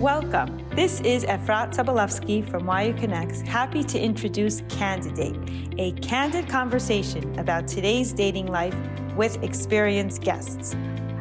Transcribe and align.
Welcome. 0.00 0.62
This 0.72 1.00
is 1.00 1.24
Efrat 1.24 1.74
Sobolevsky 1.74 2.46
from 2.50 2.68
YU 2.68 2.92
Connects, 2.92 3.40
happy 3.40 3.82
to 3.84 3.98
introduce 3.98 4.60
Candidate, 4.68 5.34
a 5.78 5.92
candid 6.02 6.50
conversation 6.50 7.38
about 7.38 7.66
today's 7.66 8.12
dating 8.12 8.48
life 8.48 8.76
with 9.16 9.42
experienced 9.42 10.20
guests. 10.20 10.76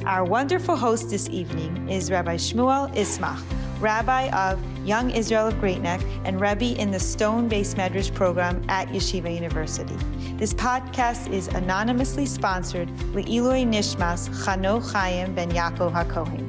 Our 0.06 0.26
wonderful 0.26 0.76
host 0.76 1.10
this 1.10 1.30
evening 1.30 1.90
is 1.90 2.12
Rabbi 2.12 2.36
Shmuel 2.36 2.94
Ismach, 2.96 3.42
Rabbi 3.80 4.28
of 4.32 4.60
Young 4.86 5.10
Israel 5.10 5.48
of 5.48 5.58
Great 5.62 5.80
Neck 5.80 6.02
and 6.26 6.42
Rebbe 6.42 6.78
in 6.78 6.92
the 6.92 7.00
Stone 7.00 7.50
Beis 7.50 7.76
Medrash 7.76 8.14
program 8.14 8.62
at 8.68 8.90
Yeshiva 8.90 9.34
University. 9.34 9.96
This 10.36 10.54
podcast 10.54 11.32
is 11.32 11.48
anonymously 11.48 12.26
sponsored 12.26 12.90
Le'ilui 13.14 13.66
Nishmas 13.66 14.28
Chano 14.44 14.84
Chaim 14.92 15.34
Ben 15.34 15.50
Yaakov 15.52 15.94
HaKohen. 15.94 16.45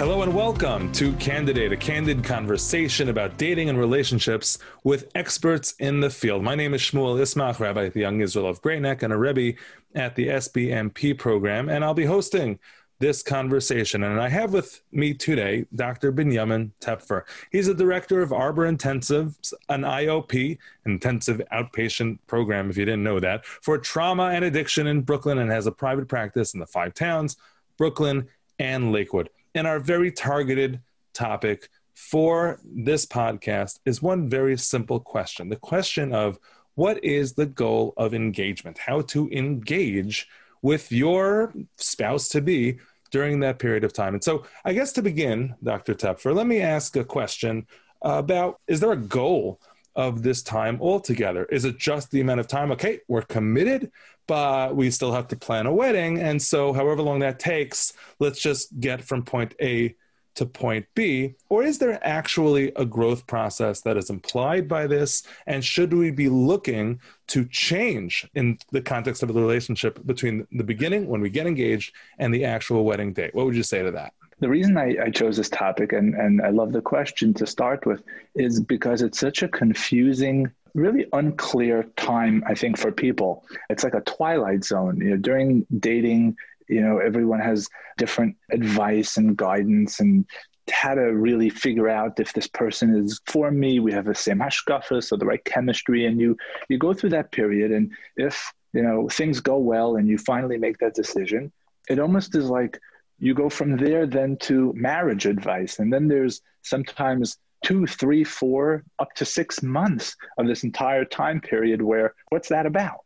Hello 0.00 0.22
and 0.22 0.34
welcome 0.34 0.90
to 0.92 1.12
Candidate, 1.16 1.72
a 1.72 1.76
candid 1.76 2.24
conversation 2.24 3.10
about 3.10 3.36
dating 3.36 3.68
and 3.68 3.78
relationships 3.78 4.56
with 4.82 5.10
experts 5.14 5.74
in 5.78 6.00
the 6.00 6.08
field. 6.08 6.42
My 6.42 6.54
name 6.54 6.72
is 6.72 6.80
Shmuel 6.80 7.20
Ismach, 7.20 7.60
Rabbi 7.60 7.84
at 7.84 7.92
the 7.92 8.00
Young 8.00 8.22
Israel 8.22 8.48
of 8.48 8.62
Great 8.62 8.80
Neck 8.80 9.02
and 9.02 9.12
a 9.12 9.18
Rebbe 9.18 9.58
at 9.94 10.16
the 10.16 10.28
SBMP 10.28 11.18
program, 11.18 11.68
and 11.68 11.84
I'll 11.84 11.92
be 11.92 12.06
hosting 12.06 12.58
this 12.98 13.22
conversation. 13.22 14.04
And 14.04 14.18
I 14.18 14.30
have 14.30 14.54
with 14.54 14.80
me 14.90 15.12
today 15.12 15.66
Dr. 15.74 16.14
Binyamin 16.14 16.70
Tepfer. 16.80 17.24
He's 17.52 17.68
a 17.68 17.74
director 17.74 18.22
of 18.22 18.32
Arbor 18.32 18.64
Intensive, 18.64 19.36
an 19.68 19.82
IOP, 19.82 20.56
intensive 20.86 21.42
outpatient 21.52 22.20
program, 22.26 22.70
if 22.70 22.78
you 22.78 22.86
didn't 22.86 23.04
know 23.04 23.20
that, 23.20 23.44
for 23.44 23.76
trauma 23.76 24.30
and 24.30 24.46
addiction 24.46 24.86
in 24.86 25.02
Brooklyn 25.02 25.40
and 25.40 25.50
has 25.50 25.66
a 25.66 25.72
private 25.72 26.08
practice 26.08 26.54
in 26.54 26.60
the 26.60 26.66
five 26.66 26.94
towns, 26.94 27.36
Brooklyn 27.76 28.28
and 28.58 28.92
Lakewood. 28.92 29.28
And 29.54 29.66
our 29.66 29.80
very 29.80 30.12
targeted 30.12 30.80
topic 31.12 31.68
for 31.94 32.60
this 32.64 33.04
podcast 33.04 33.80
is 33.84 34.00
one 34.00 34.28
very 34.28 34.56
simple 34.56 35.00
question 35.00 35.48
the 35.48 35.56
question 35.56 36.14
of 36.14 36.38
what 36.74 37.02
is 37.04 37.34
the 37.34 37.46
goal 37.46 37.92
of 37.96 38.14
engagement? 38.14 38.78
How 38.78 39.02
to 39.02 39.28
engage 39.30 40.28
with 40.62 40.90
your 40.92 41.52
spouse 41.76 42.28
to 42.28 42.40
be 42.40 42.78
during 43.10 43.40
that 43.40 43.58
period 43.58 43.84
of 43.84 43.92
time. 43.92 44.14
And 44.14 44.24
so, 44.24 44.44
I 44.64 44.72
guess 44.72 44.92
to 44.92 45.02
begin, 45.02 45.54
Dr. 45.62 45.94
Tepfer, 45.94 46.34
let 46.34 46.46
me 46.46 46.60
ask 46.60 46.96
a 46.96 47.04
question 47.04 47.66
about 48.02 48.60
is 48.66 48.80
there 48.80 48.92
a 48.92 48.96
goal 48.96 49.60
of 49.96 50.22
this 50.22 50.42
time 50.42 50.80
altogether? 50.80 51.44
Is 51.46 51.64
it 51.64 51.78
just 51.78 52.10
the 52.10 52.20
amount 52.20 52.40
of 52.40 52.46
time? 52.46 52.70
Okay, 52.72 53.00
we're 53.08 53.22
committed, 53.22 53.90
but 54.30 54.76
we 54.76 54.92
still 54.92 55.10
have 55.10 55.26
to 55.26 55.36
plan 55.36 55.66
a 55.66 55.74
wedding. 55.74 56.20
And 56.20 56.40
so, 56.40 56.72
however 56.72 57.02
long 57.02 57.18
that 57.18 57.40
takes, 57.40 57.94
let's 58.20 58.40
just 58.40 58.78
get 58.78 59.02
from 59.02 59.24
point 59.24 59.56
A 59.60 59.96
to 60.36 60.46
point 60.46 60.86
B? 60.94 61.34
Or 61.48 61.64
is 61.64 61.78
there 61.78 61.98
actually 62.06 62.70
a 62.76 62.84
growth 62.84 63.26
process 63.26 63.80
that 63.80 63.96
is 63.96 64.08
implied 64.08 64.68
by 64.68 64.86
this? 64.86 65.24
And 65.48 65.64
should 65.64 65.92
we 65.92 66.12
be 66.12 66.28
looking 66.28 67.00
to 67.26 67.44
change 67.46 68.24
in 68.36 68.56
the 68.70 68.80
context 68.80 69.24
of 69.24 69.34
the 69.34 69.40
relationship 69.40 69.98
between 70.06 70.46
the 70.52 70.62
beginning, 70.62 71.08
when 71.08 71.20
we 71.20 71.28
get 71.28 71.48
engaged, 71.48 71.92
and 72.20 72.32
the 72.32 72.44
actual 72.44 72.84
wedding 72.84 73.12
date? 73.12 73.34
What 73.34 73.46
would 73.46 73.56
you 73.56 73.64
say 73.64 73.82
to 73.82 73.90
that? 73.90 74.12
The 74.38 74.48
reason 74.48 74.78
I, 74.78 74.96
I, 75.06 75.10
chose 75.10 75.38
this 75.38 75.48
topic, 75.48 75.92
and, 75.92 76.14
and 76.14 76.40
I 76.40 76.50
love 76.50 76.72
the 76.72 76.80
question 76.80 77.34
to 77.34 77.48
start 77.48 77.84
with, 77.84 78.04
is 78.36 78.60
because 78.60 79.02
it's 79.02 79.18
such 79.18 79.42
a 79.42 79.48
confusing, 79.48 80.52
really 80.74 81.06
unclear 81.12 81.84
time, 81.96 82.42
I 82.46 82.54
think, 82.54 82.78
for 82.78 82.92
people. 82.92 83.44
It's 83.68 83.84
like 83.84 83.94
a 83.94 84.00
twilight 84.02 84.64
zone. 84.64 85.00
You 85.00 85.10
know, 85.10 85.16
during 85.16 85.66
dating, 85.78 86.36
you 86.68 86.80
know, 86.80 86.98
everyone 86.98 87.40
has 87.40 87.68
different 87.98 88.36
advice 88.50 89.16
and 89.16 89.36
guidance 89.36 90.00
and 90.00 90.24
how 90.70 90.94
to 90.94 91.02
really 91.02 91.50
figure 91.50 91.88
out 91.88 92.20
if 92.20 92.32
this 92.32 92.46
person 92.46 92.96
is 92.96 93.20
for 93.26 93.50
me. 93.50 93.80
We 93.80 93.92
have 93.92 94.04
the 94.06 94.14
same 94.14 94.38
hashkafa, 94.38 95.02
so 95.02 95.16
the 95.16 95.26
right 95.26 95.44
chemistry, 95.44 96.06
and 96.06 96.20
you 96.20 96.36
you 96.68 96.78
go 96.78 96.94
through 96.94 97.10
that 97.10 97.32
period, 97.32 97.72
and 97.72 97.90
if 98.16 98.52
you 98.72 98.82
know 98.82 99.08
things 99.08 99.40
go 99.40 99.58
well 99.58 99.96
and 99.96 100.08
you 100.08 100.18
finally 100.18 100.58
make 100.58 100.78
that 100.78 100.94
decision, 100.94 101.52
it 101.88 101.98
almost 101.98 102.36
is 102.36 102.48
like 102.48 102.78
you 103.18 103.34
go 103.34 103.48
from 103.48 103.76
there 103.76 104.06
then 104.06 104.36
to 104.38 104.72
marriage 104.74 105.26
advice. 105.26 105.78
And 105.78 105.92
then 105.92 106.08
there's 106.08 106.40
sometimes 106.62 107.36
two, 107.64 107.86
three, 107.86 108.24
four, 108.24 108.84
up 108.98 109.12
to 109.14 109.24
six 109.24 109.62
months 109.62 110.16
of 110.38 110.46
this 110.46 110.64
entire 110.64 111.04
time 111.04 111.40
period 111.40 111.82
where 111.82 112.14
what's 112.30 112.48
that 112.48 112.66
about? 112.66 113.00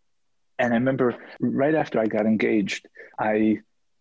And 0.58 0.72
I 0.72 0.76
remember 0.76 1.16
right 1.40 1.74
after 1.74 1.98
I 1.98 2.06
got 2.06 2.26
engaged, 2.26 2.88
I 3.18 3.58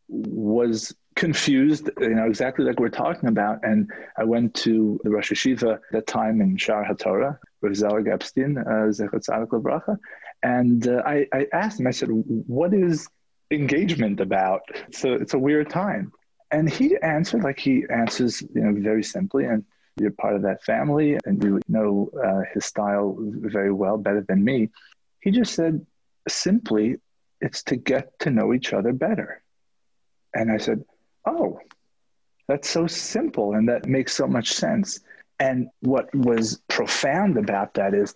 was 0.08 0.94
confused, 1.16 1.90
you 2.00 2.16
know, 2.16 2.28
exactly 2.28 2.66
like 2.66 2.80
we're 2.80 2.90
talking 2.90 3.30
about. 3.30 3.60
And 3.64 3.90
I 4.18 4.24
went 4.24 4.54
to 4.56 5.00
the 5.04 5.10
Rosh 5.10 5.32
Yeshiva 5.32 5.76
at 5.76 5.82
that 5.92 6.08
time 6.08 6.42
in 6.42 6.58
Shaar 6.58 6.86
HaTorah, 6.86 7.38
Rav 7.62 7.74
Zelik 7.74 8.12
Epstein, 8.12 8.58
uh, 8.58 8.92
And 10.44 10.88
uh, 10.88 11.02
I, 11.06 11.28
I 11.34 11.48
asked 11.54 11.80
him, 11.80 11.88
I 11.88 11.92
said, 11.92 12.10
what 12.10 12.74
is 12.74 13.08
engagement 13.52 14.20
about. 14.20 14.62
So 14.92 15.14
it's 15.14 15.34
a 15.34 15.40
weird 15.40 15.70
time. 15.70 16.12
And 16.52 16.70
he 16.70 16.98
answered 17.02 17.44
like 17.44 17.60
he 17.60 17.84
answers, 17.90 18.42
you 18.42 18.62
know, 18.62 18.74
very 18.80 19.04
simply. 19.04 19.46
And 19.46 19.64
you're 20.00 20.12
part 20.12 20.36
of 20.36 20.42
that 20.44 20.64
family 20.64 21.18
and 21.26 21.44
you 21.44 21.60
know 21.68 22.10
uh, 22.24 22.42
his 22.54 22.66
style 22.66 23.16
very 23.20 23.72
well, 23.72 23.98
better 23.98 24.22
than 24.28 24.44
me. 24.44 24.70
He 25.22 25.32
just 25.32 25.54
said 25.54 25.86
simply, 26.28 26.98
it's 27.42 27.64
to 27.64 27.76
get 27.76 28.18
to 28.20 28.30
know 28.30 28.54
each 28.54 28.74
other 28.74 28.94
better. 28.94 29.44
And 30.34 30.52
I 30.52 30.58
said, 30.58 30.84
oh, 31.26 31.60
that's 32.48 32.70
so 32.70 32.88
simple 32.88 33.54
and 33.54 33.70
that 33.70 33.86
makes 33.86 34.14
so 34.14 34.28
much 34.28 34.54
sense. 34.54 35.00
And 35.40 35.68
what 35.82 36.14
was 36.16 36.62
profound 36.70 37.38
about 37.38 37.74
that 37.76 37.94
is 37.94 38.16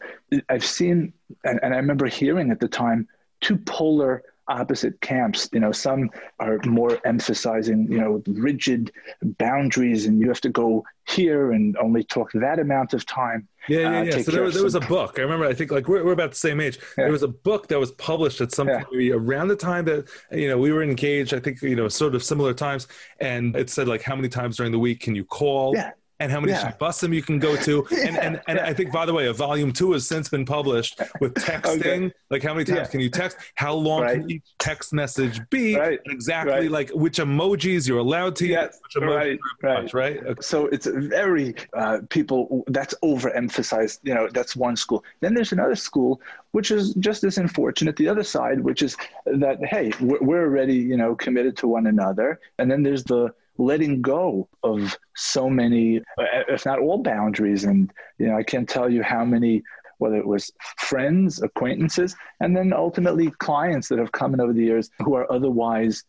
I've 0.49 0.65
seen, 0.65 1.13
and, 1.43 1.59
and 1.61 1.73
I 1.73 1.77
remember 1.77 2.07
hearing 2.07 2.51
at 2.51 2.59
the 2.59 2.67
time, 2.67 3.07
two 3.41 3.57
polar 3.57 4.23
opposite 4.47 4.99
camps. 5.01 5.49
You 5.51 5.59
know, 5.59 5.71
some 5.71 6.09
are 6.39 6.59
more 6.65 6.99
emphasizing, 7.05 7.91
you 7.91 7.99
know, 7.99 8.23
rigid 8.27 8.91
boundaries 9.21 10.05
and 10.05 10.19
you 10.19 10.27
have 10.27 10.41
to 10.41 10.49
go 10.49 10.83
here 11.07 11.51
and 11.51 11.77
only 11.77 12.03
talk 12.03 12.31
that 12.33 12.59
amount 12.59 12.93
of 12.93 13.05
time. 13.05 13.47
Yeah, 13.67 13.79
yeah, 13.79 13.87
uh, 13.87 14.03
yeah. 14.03 14.15
Uh, 14.15 14.23
so 14.23 14.31
there 14.31 14.43
was, 14.43 14.53
there 14.55 14.63
was 14.63 14.75
a 14.75 14.81
book. 14.81 15.19
I 15.19 15.21
remember, 15.21 15.45
I 15.45 15.53
think 15.53 15.71
like 15.71 15.87
we're, 15.87 16.03
we're 16.03 16.13
about 16.13 16.31
the 16.31 16.37
same 16.37 16.59
age. 16.59 16.77
Yeah. 16.97 17.05
There 17.05 17.11
was 17.11 17.23
a 17.23 17.27
book 17.27 17.67
that 17.67 17.79
was 17.79 17.91
published 17.93 18.41
at 18.41 18.51
some 18.51 18.67
yeah. 18.67 18.83
point 18.83 19.11
around 19.11 19.49
the 19.49 19.55
time 19.55 19.85
that, 19.85 20.09
you 20.31 20.47
know, 20.47 20.57
we 20.57 20.71
were 20.71 20.83
engaged, 20.83 21.33
I 21.33 21.39
think, 21.39 21.61
you 21.61 21.75
know, 21.75 21.87
sort 21.87 22.15
of 22.15 22.23
similar 22.23 22.53
times. 22.53 22.87
And 23.19 23.55
it 23.55 23.69
said 23.69 23.87
like, 23.87 24.01
how 24.01 24.15
many 24.15 24.29
times 24.29 24.57
during 24.57 24.71
the 24.71 24.79
week 24.79 25.01
can 25.01 25.15
you 25.15 25.25
call? 25.25 25.75
Yeah 25.75 25.91
and 26.19 26.31
how 26.31 26.39
many 26.39 26.53
yeah. 26.53 26.71
shibbusim 26.71 27.13
you 27.13 27.21
can 27.21 27.39
go 27.39 27.55
to. 27.55 27.85
And, 27.91 27.91
yeah, 28.15 28.25
and, 28.25 28.41
and 28.47 28.57
yeah. 28.57 28.65
I 28.65 28.73
think, 28.73 28.91
by 28.91 29.05
the 29.05 29.13
way, 29.13 29.27
a 29.27 29.33
volume 29.33 29.71
two 29.71 29.91
has 29.91 30.07
since 30.07 30.29
been 30.29 30.45
published 30.45 30.99
with 31.21 31.33
texting. 31.35 32.05
Okay. 32.07 32.11
Like, 32.29 32.43
how 32.43 32.53
many 32.53 32.65
times 32.65 32.89
can 32.89 32.99
you 32.99 33.09
text? 33.09 33.37
How 33.55 33.73
long 33.73 34.01
right. 34.01 34.19
can 34.19 34.31
each 34.31 34.43
text 34.57 34.93
message 34.93 35.39
be? 35.49 35.75
Right. 35.75 35.99
Exactly 36.05 36.53
right. 36.53 36.71
like 36.71 36.89
which 36.91 37.17
emojis 37.17 37.87
you're 37.87 37.99
allowed 37.99 38.35
to 38.37 38.47
yes. 38.47 38.79
use. 38.95 39.03
right. 39.03 39.39
Right. 39.61 39.93
right? 39.93 40.17
Okay. 40.25 40.41
So 40.41 40.67
it's 40.67 40.87
very, 40.87 41.55
uh, 41.73 41.99
people, 42.09 42.63
that's 42.67 42.95
overemphasized. 43.03 43.99
You 44.03 44.15
know, 44.15 44.27
that's 44.31 44.55
one 44.55 44.75
school. 44.75 45.03
Then 45.21 45.33
there's 45.33 45.51
another 45.51 45.75
school, 45.75 46.21
which 46.51 46.71
is 46.71 46.93
just 46.95 47.23
as 47.23 47.37
unfortunate. 47.37 47.95
The 47.95 48.09
other 48.09 48.23
side, 48.23 48.59
which 48.59 48.81
is 48.81 48.97
that, 49.25 49.63
hey, 49.63 49.91
we're, 50.01 50.21
we're 50.21 50.43
already, 50.43 50.75
you 50.75 50.97
know, 50.97 51.15
committed 51.15 51.55
to 51.57 51.67
one 51.67 51.87
another. 51.87 52.39
And 52.57 52.69
then 52.69 52.81
there's 52.81 53.03
the, 53.03 53.33
letting 53.57 54.01
go 54.01 54.47
of 54.63 54.97
so 55.15 55.49
many, 55.49 56.01
if 56.17 56.65
not 56.65 56.79
all 56.79 57.01
boundaries. 57.01 57.63
And, 57.63 57.91
you 58.17 58.27
know, 58.27 58.37
I 58.37 58.43
can't 58.43 58.69
tell 58.69 58.89
you 58.89 59.03
how 59.03 59.25
many, 59.25 59.63
whether 59.97 60.17
it 60.17 60.27
was 60.27 60.51
friends, 60.77 61.41
acquaintances, 61.41 62.15
and 62.39 62.55
then 62.55 62.73
ultimately 62.73 63.31
clients 63.39 63.87
that 63.89 63.99
have 63.99 64.11
come 64.11 64.33
in 64.33 64.41
over 64.41 64.53
the 64.53 64.63
years 64.63 64.89
who 64.99 65.15
are 65.15 65.31
otherwise 65.31 66.03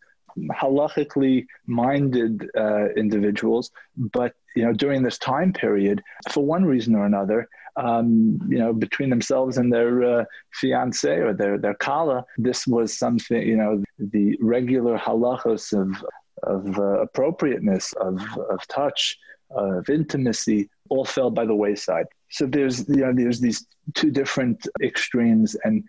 halachically 0.52 1.46
minded 1.66 2.48
uh, 2.56 2.88
individuals, 2.96 3.70
but 3.96 4.34
you 4.54 4.64
know 4.64 4.72
during 4.72 5.02
this 5.02 5.18
time 5.18 5.52
period, 5.52 6.02
for 6.30 6.44
one 6.44 6.64
reason 6.64 6.94
or 6.94 7.06
another, 7.06 7.48
um, 7.76 8.38
you 8.48 8.58
know 8.58 8.72
between 8.72 9.10
themselves 9.10 9.58
and 9.58 9.72
their 9.72 10.20
uh, 10.20 10.24
fiance 10.52 11.16
or 11.16 11.32
their 11.32 11.58
their 11.58 11.74
kala, 11.74 12.24
this 12.36 12.66
was 12.66 12.96
something 12.96 13.42
you 13.42 13.56
know 13.56 13.82
the 13.98 14.36
regular 14.40 14.98
halachos 14.98 15.72
of 15.72 16.04
of 16.42 16.78
uh, 16.78 17.00
appropriateness, 17.02 17.92
of, 17.94 18.20
of 18.50 18.66
touch, 18.68 19.18
of 19.50 19.88
intimacy, 19.88 20.68
all 20.90 21.04
fell 21.04 21.30
by 21.30 21.44
the 21.44 21.54
wayside. 21.54 22.06
So 22.30 22.46
there's 22.46 22.88
you 22.88 22.96
know 22.96 23.12
there's 23.14 23.40
these 23.40 23.66
two 23.94 24.10
different 24.10 24.66
extremes, 24.82 25.56
and 25.64 25.84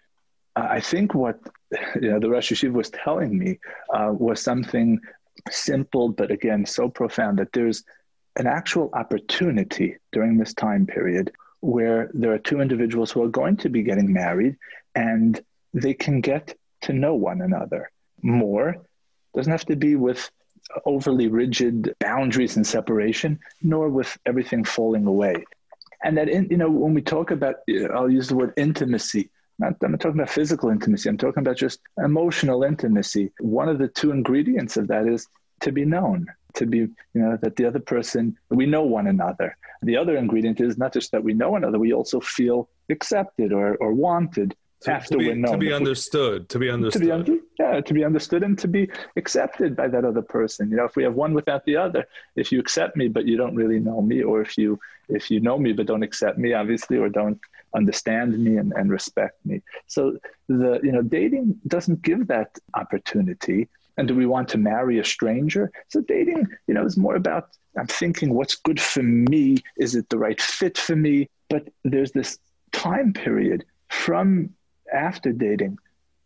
I 0.56 0.80
think 0.80 1.13
what 1.13 1.40
you 2.01 2.12
know 2.12 2.19
the 2.19 2.30
Rosh 2.30 2.51
Yeshiva 2.51 2.74
was 2.74 2.90
telling 2.90 3.38
me 3.38 3.60
uh, 3.94 4.12
was 4.13 4.42
something 4.42 5.00
simple, 5.50 6.10
but 6.10 6.31
again 6.31 6.66
so 6.66 6.90
profound 6.90 7.40
that 7.40 7.52
there's 7.54 7.84
an 8.38 8.48
actual 8.48 8.90
opportunity 8.94 9.98
during 10.12 10.38
this 10.38 10.54
time 10.54 10.86
period 10.86 11.31
where 11.62 12.10
there 12.13 12.31
are 12.31 12.40
two 12.40 12.62
individuals 12.62 13.12
who 13.12 13.22
are 13.22 13.30
going 13.30 13.57
to 13.57 13.69
be 13.69 13.84
getting 13.84 14.13
married, 14.13 14.56
and 14.95 15.42
they 15.74 15.94
can 15.94 16.22
get 16.22 16.56
to 16.81 16.94
know 16.94 17.16
one 17.16 17.42
another 17.42 17.92
more. 18.22 18.78
Doesn't 19.36 19.52
have 19.52 19.66
to 19.66 19.75
be 19.75 19.95
with 19.95 20.31
overly 20.86 21.27
rigid 21.27 21.94
boundaries 22.00 22.56
and 22.56 22.66
separation, 22.66 23.39
nor 23.62 23.89
with 23.89 24.18
everything 24.25 24.63
falling 24.63 25.06
away. 25.06 25.44
And 26.04 26.18
that, 26.18 26.30
in, 26.30 26.48
you 26.50 26.57
know, 26.57 26.69
when 26.69 26.94
we 26.94 27.01
talk 27.01 27.31
about, 27.31 27.56
I'll 27.94 28.10
use 28.10 28.30
the 28.30 28.36
word 28.36 28.54
intimacy. 28.57 29.30
Not, 29.57 29.75
I'm 29.83 29.92
not 29.92 30.00
talking 30.00 30.19
about 30.19 30.30
physical 30.30 30.69
intimacy. 30.69 31.10
I'm 31.10 31.18
talking 31.18 31.42
about 31.42 31.57
just 31.57 31.81
emotional 32.04 32.63
intimacy. 32.63 33.31
One 33.39 33.68
of 33.68 33.77
the 33.77 33.89
two 33.89 34.12
ingredients 34.12 34.77
of 34.77 34.88
that 34.88 35.07
is 35.07 35.27
to 35.62 35.74
be 35.74 35.83
known, 35.83 36.27
to 36.54 36.66
be, 36.66 36.77
you 36.77 36.89
know, 37.13 37.38
that 37.42 37.57
the 37.57 37.66
other 37.66 37.80
person, 37.80 38.38
we 38.50 38.66
know 38.66 38.83
one 38.83 39.07
another. 39.07 39.57
The 39.81 39.98
other 39.98 40.16
ingredient 40.16 40.62
is 40.62 40.77
not 40.77 40.94
just 40.94 41.12
that 41.12 41.24
we 41.24 41.33
know 41.33 41.56
another, 41.56 41.80
we 41.80 41.94
also 41.94 42.21
feel 42.21 42.69
accepted 42.89 43.51
or, 43.51 43.75
or 43.75 43.94
wanted 43.94 44.56
to, 44.81 45.00
to 45.00 45.18
be, 45.18 45.28
we're 45.28 45.36
known. 45.36 45.54
To 45.54 45.58
be 45.58 45.74
understood, 45.74 46.50
to 46.50 46.60
be 46.60 46.70
understood. 46.70 47.02
To 47.02 47.06
be 47.06 47.12
under, 47.12 47.38
yeah, 47.60 47.81
to 47.81 47.94
be 47.94 48.04
understood 48.06 48.44
and 48.44 48.58
to 48.60 48.68
be 48.68 48.90
accepted 49.18 49.76
by 49.76 49.88
that 49.90 50.06
other 50.06 50.22
person. 50.22 50.70
You 50.70 50.78
know, 50.78 50.86
if 50.86 50.96
we 50.96 51.04
have 51.04 51.16
one 51.16 51.34
without 51.34 51.66
the 51.66 51.76
other, 51.76 52.06
if 52.36 52.52
you 52.52 52.60
accept 52.60 52.96
me 52.96 53.08
but 53.08 53.26
you 53.26 53.38
don't 53.38 53.56
really 53.56 53.80
know 53.80 54.02
me, 54.02 54.24
or 54.24 54.42
if 54.42 54.58
you 54.58 54.80
if 55.10 55.30
you 55.30 55.40
know 55.40 55.58
me 55.58 55.74
but 55.74 55.88
don't 55.88 56.04
accept 56.04 56.38
me, 56.38 56.54
obviously, 56.54 56.98
or 56.98 57.10
don't 57.10 57.40
understand 57.76 58.38
me 58.40 58.58
and, 58.58 58.74
and 58.74 58.90
respect 58.90 59.46
me. 59.46 59.62
So 59.88 60.18
the 60.48 60.80
you 60.81 60.92
know 60.92 61.02
dating 61.02 61.60
doesn't 61.68 62.02
give 62.02 62.28
that 62.28 62.58
opportunity. 62.74 63.68
And 63.98 64.08
do 64.08 64.16
we 64.16 64.26
want 64.26 64.48
to 64.50 64.58
marry 64.58 65.00
a 65.00 65.04
stranger? 65.04 65.70
So 65.90 66.00
dating, 66.00 66.48
you 66.68 66.74
know, 66.74 66.86
is 66.86 66.96
more 66.96 67.16
about 67.16 67.50
I'm 67.78 67.88
thinking 67.88 68.34
what's 68.34 68.56
good 68.56 68.80
for 68.80 69.04
me. 69.04 69.58
Is 69.78 69.96
it 69.96 70.08
the 70.10 70.18
right 70.18 70.42
fit 70.42 70.78
for 70.78 70.96
me? 70.96 71.30
But 71.50 71.68
there's 71.84 72.14
this 72.14 72.40
time 72.72 73.12
period 73.12 73.66
from 73.90 74.52
after 74.94 75.32
dating 75.32 75.78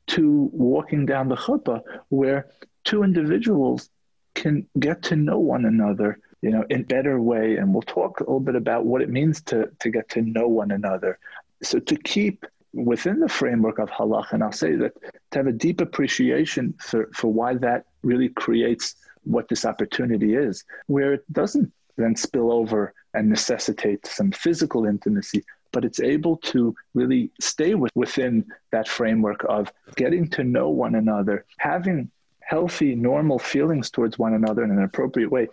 to 0.08 0.50
walking 0.52 1.06
down 1.06 1.30
the 1.30 1.36
chuppah 1.36 1.82
where 2.10 2.48
two 2.84 3.04
individuals 3.04 3.90
can 4.36 4.68
get 4.80 5.02
to 5.04 5.16
know 5.16 5.40
one 5.40 5.66
another 5.66 6.20
you 6.44 6.52
know 6.52 6.64
in 6.70 6.84
better 6.84 7.20
way. 7.20 7.56
And 7.56 7.74
we'll 7.74 7.82
talk 7.84 8.20
a 8.20 8.24
little 8.24 8.40
bit 8.40 8.56
about 8.56 8.86
what 8.86 9.02
it 9.02 9.10
means 9.10 9.42
to 9.44 9.70
to 9.80 9.90
get 9.90 10.10
to 10.10 10.22
know 10.22 10.48
one 10.48 10.72
another. 10.72 11.18
So 11.64 11.80
to 11.80 11.96
keep 11.96 12.46
within 12.74 13.20
the 13.20 13.30
framework 13.30 13.78
of 13.78 13.88
halach 13.92 14.32
and 14.32 14.44
i'll 14.44 14.52
say 14.52 14.76
that 14.76 14.94
to 15.30 15.38
have 15.38 15.46
a 15.46 15.52
deep 15.52 15.80
appreciation 15.80 16.74
for 16.80 17.08
for 17.14 17.32
why 17.32 17.54
that 17.54 17.86
really 18.02 18.30
creates 18.30 18.96
what 19.26 19.48
this 19.48 19.64
opportunity 19.64 20.34
is 20.34 20.64
where 20.88 21.14
it 21.14 21.24
doesn't 21.32 21.72
then 21.98 22.16
spill 22.16 22.52
over 22.52 22.92
and 23.14 23.30
necessitate 23.30 24.04
some 24.08 24.32
physical 24.32 24.86
intimacy 24.86 25.44
but 25.74 25.84
it's 25.84 26.00
able 26.00 26.38
to 26.38 26.74
really 26.94 27.32
stay 27.42 27.76
with, 27.76 27.92
within 27.96 28.46
that 28.72 28.88
framework 28.88 29.44
of 29.50 29.70
getting 29.98 30.30
to 30.30 30.44
know 30.44 30.70
one 30.70 30.96
another, 30.96 31.46
having 31.58 32.10
healthy, 32.40 32.96
normal 32.96 33.40
feelings 33.40 33.90
towards 33.90 34.18
one 34.18 34.34
another 34.34 34.64
in 34.64 34.72
an 34.72 34.84
appropriate 34.84 35.30
way, 35.30 35.48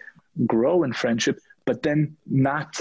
grow 0.47 0.85
in 0.85 0.93
friendship, 0.93 1.41
but 1.65 1.83
then 1.83 2.17
not 2.27 2.81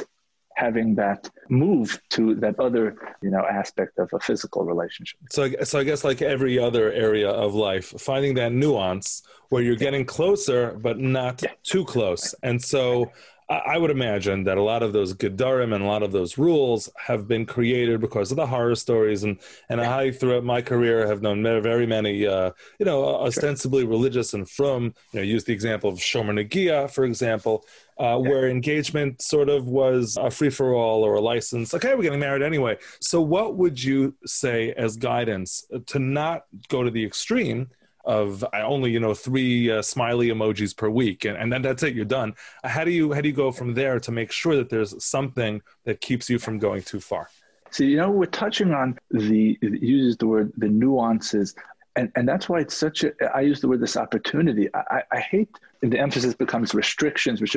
having 0.56 0.94
that 0.94 1.30
move 1.48 2.02
to 2.10 2.36
that 2.36 2.60
other 2.60 3.16
you 3.22 3.32
know 3.32 3.46
aspect 3.46 3.98
of 3.98 4.10
a 4.14 4.20
physical 4.20 4.66
relationship. 4.66 5.18
So 5.32 5.50
so 5.64 5.80
i 5.80 5.84
guess 5.86 6.04
like 6.04 6.22
every 6.22 6.60
other 6.60 6.92
area 6.92 7.30
of 7.30 7.56
life 7.56 7.94
finding 7.98 8.34
that 8.36 8.52
nuance 8.52 9.24
where 9.48 9.64
you're 9.64 9.84
getting 9.88 10.04
closer 10.06 10.78
but 10.82 11.00
not 11.00 11.42
yeah. 11.42 11.52
too 11.64 11.86
close. 11.86 12.36
And 12.44 12.62
so 12.62 13.10
I 13.50 13.80
would 13.80 13.90
imagine 13.90 14.44
that 14.44 14.60
a 14.60 14.62
lot 14.62 14.84
of 14.84 14.94
those 14.94 15.16
Gedarim 15.16 15.74
and 15.74 15.84
a 15.84 15.88
lot 15.88 16.04
of 16.04 16.12
those 16.12 16.38
rules 16.38 16.88
have 16.98 17.28
been 17.28 17.48
created 17.48 18.00
because 18.00 18.30
of 18.30 18.38
the 18.38 18.46
horror 18.46 18.76
stories, 18.76 19.24
and 19.24 19.40
and 19.70 19.82
I 19.82 20.12
throughout 20.12 20.44
my 20.44 20.62
career 20.62 21.08
have 21.08 21.24
known 21.24 21.42
very 21.42 21.88
many, 21.88 22.28
uh, 22.28 22.52
you 22.78 22.86
know, 22.86 23.04
ostensibly 23.04 23.86
religious 23.86 24.36
and 24.36 24.48
from, 24.48 24.94
you 25.14 25.20
know, 25.20 25.22
use 25.22 25.46
the 25.46 25.54
example 25.54 25.90
of 25.90 25.98
Shomer 25.98 26.48
Negia, 26.48 26.92
for 26.92 27.06
example, 27.06 27.66
uh, 27.98 28.20
where 28.20 28.48
engagement 28.48 29.20
sort 29.20 29.50
of 29.50 29.68
was 29.68 30.16
a 30.22 30.30
free 30.30 30.52
for 30.52 30.76
all 30.76 31.04
or 31.04 31.16
a 31.16 31.22
license. 31.22 31.74
Okay, 31.74 31.96
we're 31.96 32.04
getting 32.04 32.20
married 32.20 32.44
anyway. 32.44 32.78
So, 33.02 33.20
what 33.20 33.58
would 33.58 33.82
you 33.84 34.14
say 34.28 34.74
as 34.74 34.96
guidance 34.96 35.66
to 35.88 35.98
not 35.98 36.46
go 36.68 36.84
to 36.84 36.92
the 36.92 37.04
extreme? 37.04 37.70
Of 38.06 38.44
only 38.54 38.92
you 38.92 39.00
know 39.00 39.14
three 39.14 39.72
uh, 39.72 39.82
smiley 39.82 40.30
emojis 40.30 40.76
per 40.76 40.90
week. 40.90 41.26
And, 41.26 41.38
and 41.38 41.52
then 41.52 41.62
that's 41.62 41.84
it 41.84 41.96
you're 41.96 42.06
done. 42.06 42.34
How 42.64 42.84
do 42.84 42.92
you 42.92 43.14
how 43.14 43.22
do 43.22 43.30
you 43.30 43.36
go 43.36 43.52
from 43.52 43.74
there 43.74 44.00
to 44.00 44.12
make 44.12 44.32
sure 44.32 44.56
that 44.56 44.70
there's 44.70 45.04
something 45.04 45.62
that 45.86 46.02
keeps 46.02 46.30
you 46.30 46.40
from 46.40 46.60
going 46.60 46.82
too 46.82 47.00
far? 47.00 47.30
So 47.72 47.84
you 47.84 47.98
know 47.98 48.10
we're 48.10 48.26
touching 48.26 48.74
on 48.74 48.98
the 49.12 49.58
uses 49.62 50.18
the 50.18 50.28
word 50.28 50.52
the 50.58 50.70
nuances 50.70 51.56
and 52.00 52.12
and 52.16 52.28
that's 52.28 52.48
why 52.48 52.60
it's 52.60 52.76
such 52.76 53.04
a 53.04 53.12
i 53.36 53.42
use 53.42 53.60
the 53.60 53.68
word 53.68 53.82
this 53.82 53.98
opportunity. 53.98 54.70
I, 54.74 55.04
I 55.12 55.20
hate 55.20 55.50
the 55.82 56.00
emphasis 56.00 56.34
becomes 56.34 56.74
restrictions 56.74 57.42
which 57.42 57.56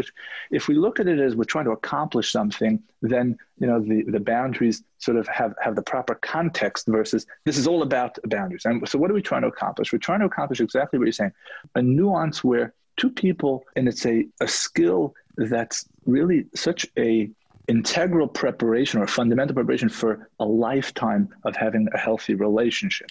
if 0.50 0.68
we 0.68 0.74
look 0.74 1.00
at 1.00 1.06
it 1.06 1.18
as 1.18 1.34
we're 1.36 1.44
trying 1.44 1.64
to 1.66 1.70
accomplish 1.72 2.30
something 2.32 2.82
then 3.02 3.36
you 3.58 3.66
know 3.66 3.80
the 3.80 4.02
the 4.16 4.20
boundaries 4.20 4.82
sort 4.98 5.16
of 5.16 5.26
have 5.28 5.54
have 5.60 5.76
the 5.76 5.82
proper 5.82 6.14
context 6.16 6.86
versus 6.88 7.26
this 7.44 7.56
is 7.58 7.66
all 7.66 7.82
about 7.82 8.18
boundaries. 8.24 8.64
And 8.64 8.88
so 8.88 8.98
what 8.98 9.10
are 9.10 9.14
we 9.14 9.22
trying 9.22 9.42
to 9.42 9.48
accomplish? 9.48 9.92
We're 9.92 9.98
trying 9.98 10.20
to 10.20 10.26
accomplish 10.26 10.60
exactly 10.60 10.98
what 10.98 11.06
you're 11.06 11.12
saying 11.12 11.32
a 11.74 11.82
nuance 11.82 12.42
where 12.44 12.74
two 12.96 13.10
people 13.10 13.64
and 13.76 13.88
it's 13.88 14.04
a 14.06 14.26
a 14.40 14.48
skill 14.48 15.14
that's 15.36 15.86
really 16.06 16.46
such 16.54 16.86
a 16.98 17.30
integral 17.68 18.28
preparation 18.28 19.00
or 19.00 19.06
fundamental 19.06 19.54
preparation 19.54 19.88
for 19.88 20.28
a 20.40 20.44
lifetime 20.44 21.28
of 21.44 21.54
having 21.56 21.88
a 21.94 21.98
healthy 21.98 22.34
relationship 22.34 23.10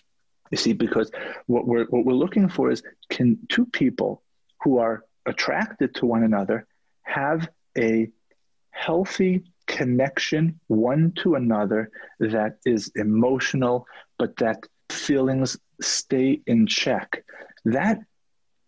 you 0.51 0.57
see, 0.57 0.74
because 0.74 1.12
what 1.48 1.65
we're, 1.65 1.86
what 1.86 2.06
we're 2.06 2.13
looking 2.13 2.50
for 2.50 2.69
is 2.69 2.83
can 3.09 3.39
two 3.50 3.65
people 3.65 4.21
who 4.62 4.77
are 4.77 5.03
attracted 5.25 5.95
to 5.95 6.06
one 6.06 6.24
another 6.24 6.68
have 7.03 7.50
a 7.77 8.07
healthy 8.71 9.44
connection 9.68 10.59
one 10.68 11.13
to 11.15 11.36
another 11.36 11.89
that 12.19 12.57
is 12.65 12.92
emotional, 12.95 13.86
but 14.19 14.36
that 14.38 14.57
feelings 14.89 15.57
stay 15.81 16.42
in 16.45 16.68
check. 16.68 17.24
That 17.65 18.00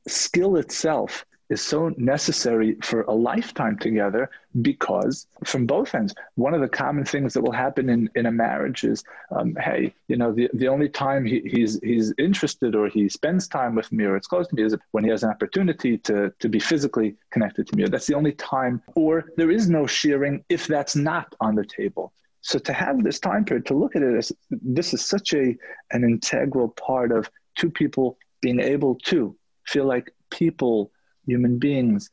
skill 0.07 0.56
itself 0.57 1.25
is 1.53 1.61
so 1.61 1.79
necessary 1.97 2.69
for 2.81 3.00
a 3.03 3.15
lifetime 3.31 3.77
together 3.88 4.23
because 4.61 5.15
from 5.45 5.65
both 5.65 5.95
ends 6.00 6.13
one 6.35 6.53
of 6.53 6.61
the 6.61 6.73
common 6.83 7.05
things 7.05 7.33
that 7.33 7.41
will 7.41 7.57
happen 7.65 7.85
in, 7.89 8.09
in 8.15 8.25
a 8.25 8.31
marriage 8.31 8.83
is 8.83 9.03
um, 9.35 9.55
hey 9.67 9.94
you 10.07 10.17
know 10.17 10.31
the, 10.31 10.50
the 10.53 10.67
only 10.67 10.89
time 10.89 11.23
he, 11.25 11.38
he's 11.53 11.79
he's 11.81 12.13
interested 12.17 12.75
or 12.75 12.88
he 12.88 13.07
spends 13.07 13.47
time 13.47 13.73
with 13.75 13.91
me 13.91 14.03
or 14.05 14.15
it's 14.15 14.27
close 14.27 14.47
to 14.47 14.55
me 14.55 14.63
is 14.63 14.75
when 14.91 15.03
he 15.03 15.09
has 15.09 15.23
an 15.23 15.29
opportunity 15.29 15.97
to, 15.97 16.31
to 16.39 16.49
be 16.49 16.59
physically 16.59 17.16
connected 17.31 17.68
to 17.68 17.75
me. 17.75 17.85
That's 17.85 18.07
the 18.07 18.16
only 18.16 18.33
time. 18.33 18.81
Or 18.95 19.25
there 19.37 19.51
is 19.51 19.69
no 19.69 19.85
sharing 19.85 20.44
if 20.49 20.68
that's 20.68 20.95
not 20.95 21.33
on 21.39 21.56
the 21.56 21.66
table. 21.66 22.13
So 22.42 22.59
to 22.59 22.73
have 22.73 23.04
this 23.04 23.19
time 23.19 23.45
period 23.45 23.66
to 23.68 23.73
look 23.73 23.95
at 23.95 24.01
it 24.01 24.16
as 24.18 24.31
this 24.49 24.94
is 24.94 25.06
such 25.06 25.33
a 25.33 25.56
an 25.92 26.04
integral 26.04 26.69
part 26.69 27.11
of 27.11 27.30
two 27.56 27.69
people 27.69 28.18
being 28.42 28.59
able 28.59 28.95
to 29.11 29.35
feel 29.66 29.85
like 29.85 30.11
people 30.30 30.92
human 31.25 31.59
beings. 31.59 32.09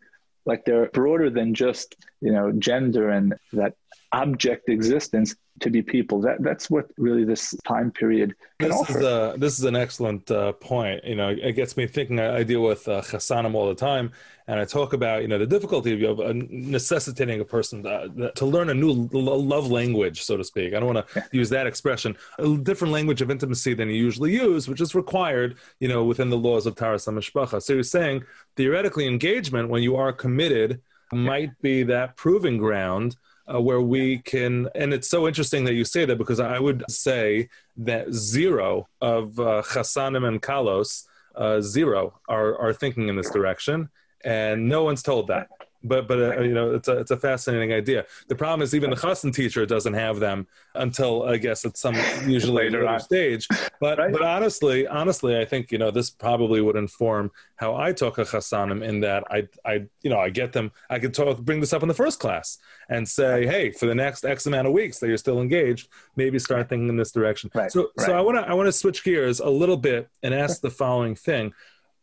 Like 0.46 0.64
they're 0.64 0.88
broader 0.90 1.30
than 1.30 1.54
just 1.54 1.96
you 2.20 2.32
know 2.32 2.52
gender 2.52 3.10
and 3.10 3.34
that 3.52 3.74
object 4.12 4.68
existence 4.68 5.36
to 5.60 5.70
be 5.70 5.82
people. 5.82 6.20
That 6.20 6.42
that's 6.42 6.70
what 6.70 6.86
really 6.96 7.24
this 7.24 7.54
time 7.66 7.90
period 7.90 8.34
can 8.58 8.70
this 8.70 8.78
offer. 8.78 8.98
Is 8.98 9.04
a, 9.04 9.34
this 9.38 9.58
is 9.58 9.64
an 9.64 9.76
excellent 9.76 10.30
uh, 10.30 10.52
point. 10.52 11.04
You 11.04 11.16
know, 11.16 11.28
it 11.28 11.52
gets 11.52 11.76
me 11.76 11.86
thinking. 11.86 12.18
I, 12.18 12.38
I 12.38 12.42
deal 12.42 12.62
with 12.62 12.88
uh, 12.88 13.02
chassanim 13.02 13.54
all 13.54 13.68
the 13.68 13.74
time, 13.74 14.12
and 14.46 14.58
I 14.58 14.64
talk 14.64 14.92
about 14.92 15.22
you 15.22 15.28
know 15.28 15.38
the 15.38 15.46
difficulty 15.46 16.04
of 16.04 16.18
uh, 16.18 16.32
necessitating 16.34 17.40
a 17.40 17.44
person 17.44 17.82
to, 17.84 18.32
to, 18.34 18.46
learn 18.46 18.70
a 18.70 18.74
new 18.74 19.08
love 19.12 19.70
language, 19.70 20.22
so 20.22 20.36
to 20.36 20.44
speak. 20.44 20.74
I 20.74 20.80
don't 20.80 20.94
want 20.94 21.06
to 21.06 21.24
use 21.32 21.50
that 21.50 21.66
expression. 21.66 22.16
A 22.38 22.56
different 22.56 22.92
language 22.92 23.22
of 23.22 23.30
intimacy 23.30 23.74
than 23.74 23.88
you 23.88 23.96
usually 23.96 24.32
use, 24.32 24.68
which 24.68 24.80
is 24.80 24.94
required, 24.94 25.56
you 25.78 25.88
know, 25.88 26.04
within 26.04 26.30
the 26.30 26.38
laws 26.38 26.66
of 26.66 26.74
Taharas 26.74 27.06
Mishpacha. 27.06 27.62
So 27.62 27.74
you're 27.74 27.82
saying 27.82 28.24
theoretically, 28.56 29.06
engagement 29.06 29.68
when 29.68 29.82
you 29.82 29.96
are 29.96 30.12
committed 30.12 30.80
might 31.12 31.50
be 31.60 31.82
that 31.82 32.16
proving 32.16 32.56
ground 32.56 33.16
uh, 33.52 33.60
where 33.60 33.80
we 33.80 34.18
can 34.18 34.68
and 34.74 34.92
it's 34.92 35.08
so 35.08 35.26
interesting 35.26 35.64
that 35.64 35.74
you 35.74 35.84
say 35.84 36.04
that 36.04 36.18
because 36.18 36.40
i 36.40 36.58
would 36.58 36.84
say 36.88 37.48
that 37.76 38.12
zero 38.12 38.88
of 39.00 39.38
uh, 39.38 39.62
chassanim 39.62 40.26
and 40.26 40.42
kalos 40.42 41.04
uh, 41.36 41.60
zero 41.60 42.20
are, 42.28 42.58
are 42.58 42.72
thinking 42.72 43.08
in 43.08 43.16
this 43.16 43.30
direction 43.30 43.88
and 44.24 44.68
no 44.68 44.82
one's 44.84 45.02
told 45.02 45.28
that 45.28 45.48
but 45.82 46.06
but 46.06 46.18
uh, 46.18 46.40
you 46.42 46.52
know 46.52 46.74
it's 46.74 46.88
a 46.88 46.98
it's 46.98 47.10
a 47.10 47.16
fascinating 47.16 47.72
idea. 47.72 48.04
The 48.28 48.34
problem 48.34 48.62
is 48.62 48.74
even 48.74 48.90
the 48.90 48.96
chassan 48.96 49.34
teacher 49.34 49.64
doesn't 49.64 49.94
have 49.94 50.20
them 50.20 50.46
until 50.74 51.24
I 51.24 51.38
guess 51.38 51.64
at 51.64 51.76
some 51.76 51.94
usually 52.26 52.64
later, 52.64 52.84
later 52.84 52.98
stage. 52.98 53.48
But 53.80 53.98
right. 53.98 54.12
but 54.12 54.22
honestly, 54.22 54.86
honestly, 54.86 55.38
I 55.38 55.44
think 55.44 55.72
you 55.72 55.78
know 55.78 55.90
this 55.90 56.10
probably 56.10 56.60
would 56.60 56.76
inform 56.76 57.30
how 57.56 57.76
I 57.76 57.92
talk 57.92 58.18
a 58.18 58.24
chassanim 58.24 58.84
in 58.84 59.00
that 59.00 59.24
I 59.30 59.48
I 59.64 59.86
you 60.02 60.10
know 60.10 60.18
I 60.18 60.30
get 60.30 60.52
them 60.52 60.70
I 60.90 60.98
could 60.98 61.14
talk 61.14 61.38
bring 61.38 61.60
this 61.60 61.72
up 61.72 61.82
in 61.82 61.88
the 61.88 61.94
first 61.94 62.20
class 62.20 62.58
and 62.88 63.08
say 63.08 63.46
hey 63.46 63.70
for 63.70 63.86
the 63.86 63.94
next 63.94 64.24
X 64.24 64.46
amount 64.46 64.66
of 64.66 64.72
weeks 64.72 64.98
that 64.98 65.08
you're 65.08 65.16
still 65.16 65.40
engaged 65.40 65.88
maybe 66.16 66.38
start 66.38 66.68
thinking 66.68 66.88
in 66.88 66.96
this 66.96 67.12
direction. 67.12 67.50
Right. 67.54 67.72
So 67.72 67.90
right. 67.96 68.06
so 68.06 68.16
I 68.16 68.20
want 68.20 68.36
to 68.38 68.48
I 68.48 68.54
want 68.54 68.66
to 68.66 68.72
switch 68.72 69.02
gears 69.02 69.40
a 69.40 69.48
little 69.48 69.76
bit 69.76 70.08
and 70.22 70.34
ask 70.34 70.60
the 70.60 70.70
following 70.70 71.14
thing. 71.14 71.52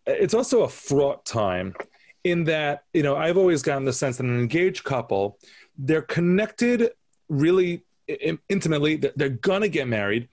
It's 0.06 0.34
also 0.34 0.64
a 0.64 0.70
fraught 0.70 1.26
time 1.26 1.76
in 2.24 2.44
that 2.46 2.84
you 2.94 3.04
know 3.04 3.16
I've 3.16 3.38
always 3.38 3.62
gotten 3.62 3.86
the 3.86 3.94
sense 3.94 4.18
that 4.18 4.26
an 4.26 4.40
engaged 4.40 4.84
couple 4.84 5.40
they're 5.78 6.02
connected 6.02 6.92
really 7.30 7.84
intimately. 8.50 8.96
They're 9.16 9.30
gonna 9.30 9.68
get 9.68 9.88
married, 9.88 10.30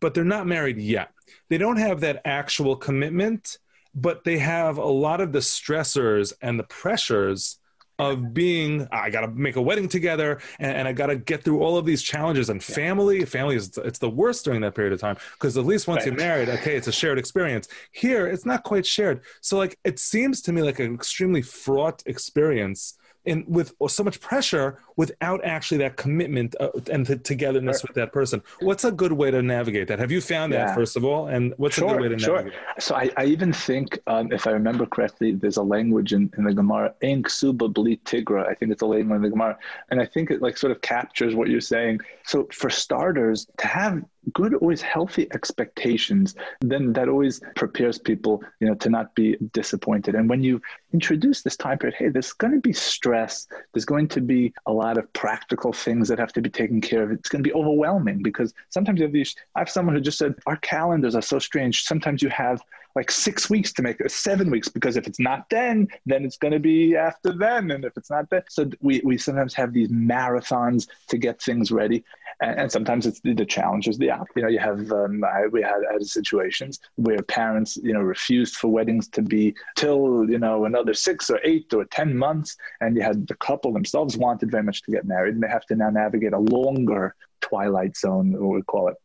but 0.00 0.14
they're 0.14 0.24
not 0.24 0.46
married 0.46 0.78
yet. 0.78 1.10
They 1.48 1.58
don't 1.58 1.78
have 1.78 2.00
that 2.00 2.22
actual 2.24 2.76
commitment, 2.76 3.58
but 3.94 4.24
they 4.24 4.38
have 4.38 4.78
a 4.78 4.84
lot 4.84 5.20
of 5.20 5.32
the 5.32 5.38
stressors 5.40 6.32
and 6.42 6.58
the 6.58 6.64
pressures 6.64 7.58
of 7.98 8.34
being 8.34 8.86
i 8.92 9.08
gotta 9.10 9.28
make 9.28 9.56
a 9.56 9.62
wedding 9.62 9.88
together 9.88 10.40
and, 10.58 10.76
and 10.76 10.88
i 10.88 10.92
gotta 10.92 11.16
get 11.16 11.42
through 11.42 11.60
all 11.60 11.76
of 11.76 11.84
these 11.84 12.02
challenges. 12.02 12.50
And 12.50 12.62
family 12.62 13.24
family 13.24 13.56
is 13.56 13.76
it's 13.78 13.98
the 13.98 14.10
worst 14.10 14.44
during 14.44 14.60
that 14.62 14.74
period 14.74 14.92
of 14.92 15.00
time 15.00 15.16
because 15.34 15.56
at 15.56 15.64
least 15.64 15.88
once 15.88 16.00
right. 16.00 16.06
you're 16.06 16.16
married 16.16 16.48
okay 16.48 16.76
it's 16.76 16.88
a 16.88 16.92
shared 16.92 17.18
experience. 17.18 17.68
Here 17.92 18.26
it's 18.26 18.46
not 18.46 18.62
quite 18.62 18.86
shared. 18.86 19.22
So 19.40 19.56
like 19.56 19.78
it 19.84 19.98
seems 19.98 20.40
to 20.42 20.52
me 20.52 20.62
like 20.62 20.78
an 20.78 20.94
extremely 20.94 21.42
fraught 21.42 22.02
experience 22.06 22.94
and 23.26 23.44
with 23.46 23.74
so 23.88 24.02
much 24.02 24.20
pressure 24.20 24.78
without 24.96 25.44
actually 25.44 25.78
that 25.78 25.96
commitment 25.96 26.54
uh, 26.60 26.68
and 26.90 27.06
the 27.06 27.16
togetherness 27.16 27.80
sure. 27.80 27.88
with 27.88 27.96
that 27.96 28.12
person. 28.12 28.42
What's 28.60 28.84
a 28.84 28.92
good 28.92 29.12
way 29.12 29.30
to 29.30 29.42
navigate 29.42 29.88
that? 29.88 29.98
Have 29.98 30.10
you 30.10 30.20
found 30.20 30.52
yeah. 30.52 30.66
that 30.66 30.74
first 30.74 30.96
of 30.96 31.04
all? 31.04 31.28
And 31.28 31.54
what's 31.56 31.76
sure, 31.76 31.88
a 31.88 31.92
good 31.92 32.00
way 32.00 32.08
to 32.08 32.16
navigate? 32.16 32.52
sure. 32.52 32.62
So 32.78 32.94
I, 32.94 33.10
I 33.16 33.24
even 33.26 33.52
think, 33.52 33.98
um, 34.06 34.32
if 34.32 34.46
I 34.46 34.50
remember 34.50 34.86
correctly, 34.86 35.32
there's 35.32 35.56
a 35.56 35.62
language 35.62 36.12
in, 36.12 36.32
in 36.36 36.44
the 36.44 36.54
Gemara, 36.54 36.94
"En 37.02 37.22
ksuba 37.22 37.72
bli 37.72 37.98
tigra." 38.04 38.46
I 38.46 38.54
think 38.54 38.72
it's 38.72 38.82
a 38.82 38.86
language 38.86 39.16
in 39.16 39.22
the 39.22 39.30
Gemara, 39.30 39.58
and 39.90 40.00
I 40.00 40.06
think 40.06 40.30
it 40.30 40.42
like 40.42 40.56
sort 40.56 40.70
of 40.70 40.80
captures 40.80 41.34
what 41.34 41.48
you're 41.48 41.60
saying. 41.60 42.00
So 42.24 42.48
for 42.52 42.70
starters, 42.70 43.46
to 43.58 43.66
have 43.66 44.04
good, 44.32 44.54
always 44.54 44.82
healthy 44.82 45.28
expectations, 45.32 46.34
then 46.60 46.92
that 46.92 47.08
always 47.08 47.40
prepares 47.54 47.98
people, 47.98 48.42
you 48.60 48.66
know, 48.66 48.74
to 48.74 48.88
not 48.88 49.14
be 49.14 49.36
disappointed. 49.52 50.14
And 50.14 50.28
when 50.28 50.42
you 50.42 50.60
introduce 50.92 51.42
this 51.42 51.56
time 51.56 51.78
period, 51.78 51.96
hey, 51.98 52.08
there's 52.08 52.32
going 52.32 52.52
to 52.52 52.60
be 52.60 52.72
stress. 52.72 53.46
There's 53.72 53.84
going 53.84 54.08
to 54.08 54.20
be 54.20 54.52
a 54.66 54.72
lot 54.72 54.98
of 54.98 55.12
practical 55.12 55.72
things 55.72 56.08
that 56.08 56.18
have 56.18 56.32
to 56.34 56.40
be 56.40 56.50
taken 56.50 56.80
care 56.80 57.02
of. 57.02 57.12
It's 57.12 57.28
going 57.28 57.42
to 57.42 57.48
be 57.48 57.54
overwhelming 57.54 58.22
because 58.22 58.54
sometimes 58.70 58.98
you 58.98 59.06
have 59.06 59.12
these. 59.12 59.34
I 59.54 59.60
have 59.60 59.70
someone 59.70 59.94
who 59.94 60.00
just 60.00 60.18
said 60.18 60.34
our 60.46 60.56
calendars 60.56 61.14
are 61.14 61.22
so 61.22 61.38
strange. 61.38 61.84
Sometimes 61.84 62.22
you 62.22 62.28
have 62.30 62.60
like 62.96 63.10
six 63.10 63.50
weeks 63.50 63.74
to 63.74 63.82
make 63.82 64.00
it, 64.00 64.10
seven 64.10 64.50
weeks, 64.50 64.68
because 64.68 64.96
if 64.96 65.06
it's 65.06 65.20
not 65.20 65.48
then, 65.50 65.86
then 66.06 66.24
it's 66.24 66.38
going 66.38 66.52
to 66.52 66.58
be 66.58 66.96
after 66.96 67.30
then. 67.30 67.70
And 67.70 67.84
if 67.84 67.94
it's 67.94 68.10
not 68.10 68.28
then, 68.30 68.42
so 68.48 68.70
we, 68.80 69.02
we 69.04 69.18
sometimes 69.18 69.52
have 69.52 69.74
these 69.74 69.90
marathons 69.90 70.88
to 71.08 71.18
get 71.18 71.40
things 71.40 71.70
ready. 71.70 72.02
And, 72.40 72.58
and 72.58 72.72
sometimes 72.72 73.04
it's 73.04 73.20
the, 73.20 73.34
the 73.34 73.44
challenge 73.44 73.86
is 73.86 73.98
the 73.98 74.08
app. 74.08 74.28
You 74.34 74.42
know, 74.42 74.48
you 74.48 74.58
have, 74.58 74.90
um, 74.92 75.22
I, 75.24 75.46
we 75.46 75.60
had, 75.60 75.82
had 75.92 76.06
situations 76.06 76.80
where 76.94 77.20
parents, 77.22 77.76
you 77.76 77.92
know, 77.92 78.00
refused 78.00 78.56
for 78.56 78.68
weddings 78.68 79.08
to 79.08 79.20
be 79.20 79.54
till, 79.76 80.28
you 80.30 80.38
know, 80.38 80.64
another 80.64 80.94
six 80.94 81.28
or 81.28 81.38
eight 81.44 81.74
or 81.74 81.84
10 81.84 82.16
months. 82.16 82.56
And 82.80 82.96
you 82.96 83.02
had 83.02 83.28
the 83.28 83.36
couple 83.36 83.74
themselves 83.74 84.16
wanted 84.16 84.50
very 84.50 84.62
much 84.62 84.82
to 84.84 84.90
get 84.90 85.04
married 85.04 85.34
and 85.34 85.42
they 85.42 85.48
have 85.48 85.66
to 85.66 85.76
now 85.76 85.90
navigate 85.90 86.32
a 86.32 86.38
longer 86.38 87.14
twilight 87.42 87.94
zone, 87.94 88.32
what 88.32 88.54
we 88.54 88.62
call 88.62 88.88
it 88.88 88.96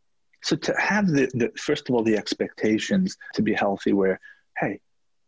so 0.44 0.56
to 0.56 0.74
have 0.80 1.08
the, 1.08 1.30
the 1.34 1.52
first 1.58 1.90
of 1.90 1.96
all 1.96 2.04
the 2.04 2.18
expectations 2.18 3.18
to 3.36 3.42
be 3.42 3.54
healthy, 3.54 3.94
where 3.94 4.20
hey, 4.58 4.80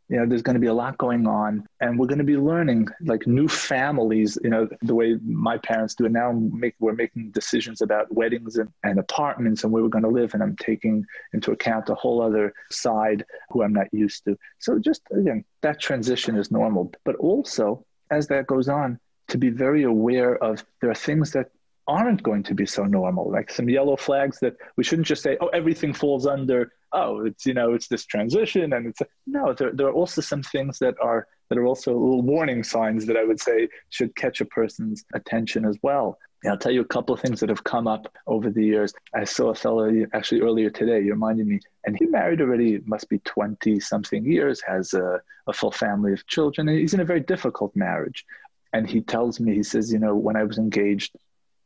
you 0.09 0.17
know, 0.19 0.25
there's 0.25 0.41
going 0.41 0.55
to 0.55 0.59
be 0.59 0.67
a 0.67 0.73
lot 0.73 0.97
going 0.97 1.25
on, 1.27 1.65
and 1.79 1.97
we're 1.97 2.07
going 2.07 2.19
to 2.19 2.23
be 2.23 2.37
learning 2.37 2.87
like 3.01 3.25
new 3.25 3.47
families. 3.47 4.37
You 4.43 4.49
know, 4.49 4.67
the 4.81 4.93
way 4.93 5.17
my 5.23 5.57
parents 5.57 5.95
do 5.95 6.05
it 6.05 6.11
now. 6.11 6.31
Make, 6.31 6.75
we're 6.79 6.93
making 6.93 7.31
decisions 7.31 7.81
about 7.81 8.13
weddings 8.13 8.57
and, 8.57 8.69
and 8.83 8.99
apartments 8.99 9.63
and 9.63 9.71
where 9.71 9.81
we're 9.81 9.89
going 9.89 10.03
to 10.03 10.09
live, 10.09 10.33
and 10.33 10.43
I'm 10.43 10.57
taking 10.57 11.05
into 11.33 11.51
account 11.51 11.89
a 11.89 11.95
whole 11.95 12.21
other 12.21 12.53
side 12.69 13.25
who 13.49 13.63
I'm 13.63 13.73
not 13.73 13.87
used 13.93 14.25
to. 14.25 14.37
So 14.59 14.77
just 14.77 15.01
again, 15.11 15.45
that 15.61 15.79
transition 15.79 16.35
is 16.35 16.51
normal, 16.51 16.93
but 17.05 17.15
also 17.15 17.85
as 18.11 18.27
that 18.27 18.45
goes 18.45 18.69
on, 18.69 18.99
to 19.29 19.37
be 19.37 19.49
very 19.49 19.83
aware 19.83 20.35
of 20.43 20.63
there 20.81 20.91
are 20.91 20.95
things 20.95 21.31
that 21.31 21.49
aren't 21.87 22.23
going 22.23 22.43
to 22.43 22.53
be 22.53 22.65
so 22.65 22.83
normal 22.85 23.29
like 23.29 23.51
some 23.51 23.69
yellow 23.69 23.95
flags 23.95 24.39
that 24.39 24.55
we 24.77 24.83
shouldn't 24.83 25.07
just 25.07 25.23
say 25.23 25.37
oh 25.41 25.47
everything 25.47 25.93
falls 25.93 26.25
under 26.25 26.71
oh 26.93 27.25
it's 27.25 27.45
you 27.45 27.53
know 27.53 27.73
it's 27.73 27.87
this 27.87 28.05
transition 28.05 28.73
and 28.73 28.87
it's 28.87 29.01
no 29.27 29.53
there, 29.53 29.71
there 29.73 29.87
are 29.87 29.93
also 29.93 30.21
some 30.21 30.41
things 30.43 30.79
that 30.79 30.95
are 31.01 31.27
that 31.49 31.57
are 31.57 31.65
also 31.65 31.91
little 31.91 32.21
warning 32.21 32.63
signs 32.63 33.05
that 33.05 33.17
i 33.17 33.23
would 33.23 33.39
say 33.39 33.67
should 33.89 34.15
catch 34.15 34.39
a 34.39 34.45
person's 34.45 35.03
attention 35.13 35.65
as 35.65 35.77
well 35.81 36.17
I'll 36.45 36.57
tell 36.57 36.71
you 36.71 36.81
a 36.81 36.85
couple 36.85 37.15
of 37.15 37.21
things 37.21 37.39
that 37.39 37.49
have 37.49 37.63
come 37.63 37.87
up 37.87 38.13
over 38.27 38.49
the 38.49 38.63
years. 38.63 38.93
I 39.13 39.23
saw 39.23 39.49
a 39.49 39.55
fellow 39.55 39.89
actually 40.13 40.41
earlier 40.41 40.69
today, 40.69 41.01
you 41.01 41.11
reminded 41.11 41.47
me, 41.47 41.59
and 41.85 41.97
he 41.97 42.05
married 42.05 42.41
already, 42.41 42.79
must 42.85 43.07
be 43.09 43.19
20 43.19 43.79
something 43.79 44.25
years, 44.25 44.61
has 44.67 44.93
a, 44.93 45.21
a 45.47 45.53
full 45.53 45.71
family 45.71 46.11
of 46.11 46.25
children, 46.27 46.67
and 46.67 46.77
he's 46.77 46.93
in 46.93 46.99
a 46.99 47.05
very 47.05 47.21
difficult 47.21 47.73
marriage. 47.75 48.25
And 48.73 48.89
he 48.89 49.01
tells 49.01 49.39
me, 49.39 49.53
he 49.53 49.63
says, 49.63 49.93
you 49.93 49.99
know, 49.99 50.15
when 50.15 50.35
I 50.35 50.43
was 50.43 50.57
engaged, 50.57 51.15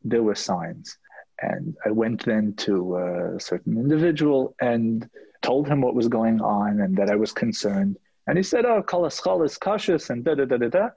there 0.04 0.24
were 0.24 0.36
signs. 0.36 0.98
And 1.42 1.76
I 1.86 1.92
went 1.92 2.26
then 2.26 2.54
to 2.58 2.98
a 2.98 3.40
certain 3.40 3.78
individual 3.78 4.56
and 4.60 5.08
told 5.42 5.68
him 5.68 5.82
what 5.82 5.96
was 5.96 6.08
going 6.08 6.42
on 6.42 6.82
and 6.82 6.98
that 6.98 7.10
I 7.10 7.16
was 7.16 7.32
concerned. 7.32 7.98
And 8.26 8.38
he 8.38 8.44
said, 8.44 8.66
Oh, 8.66 8.82
kol 8.82 9.04
haschalos 9.04 9.60
kashos 9.60 10.10
and 10.10 10.24
da 10.24 10.36
da 10.36 10.46
da 10.46 10.58
da 10.58 10.70
da. 10.70 10.90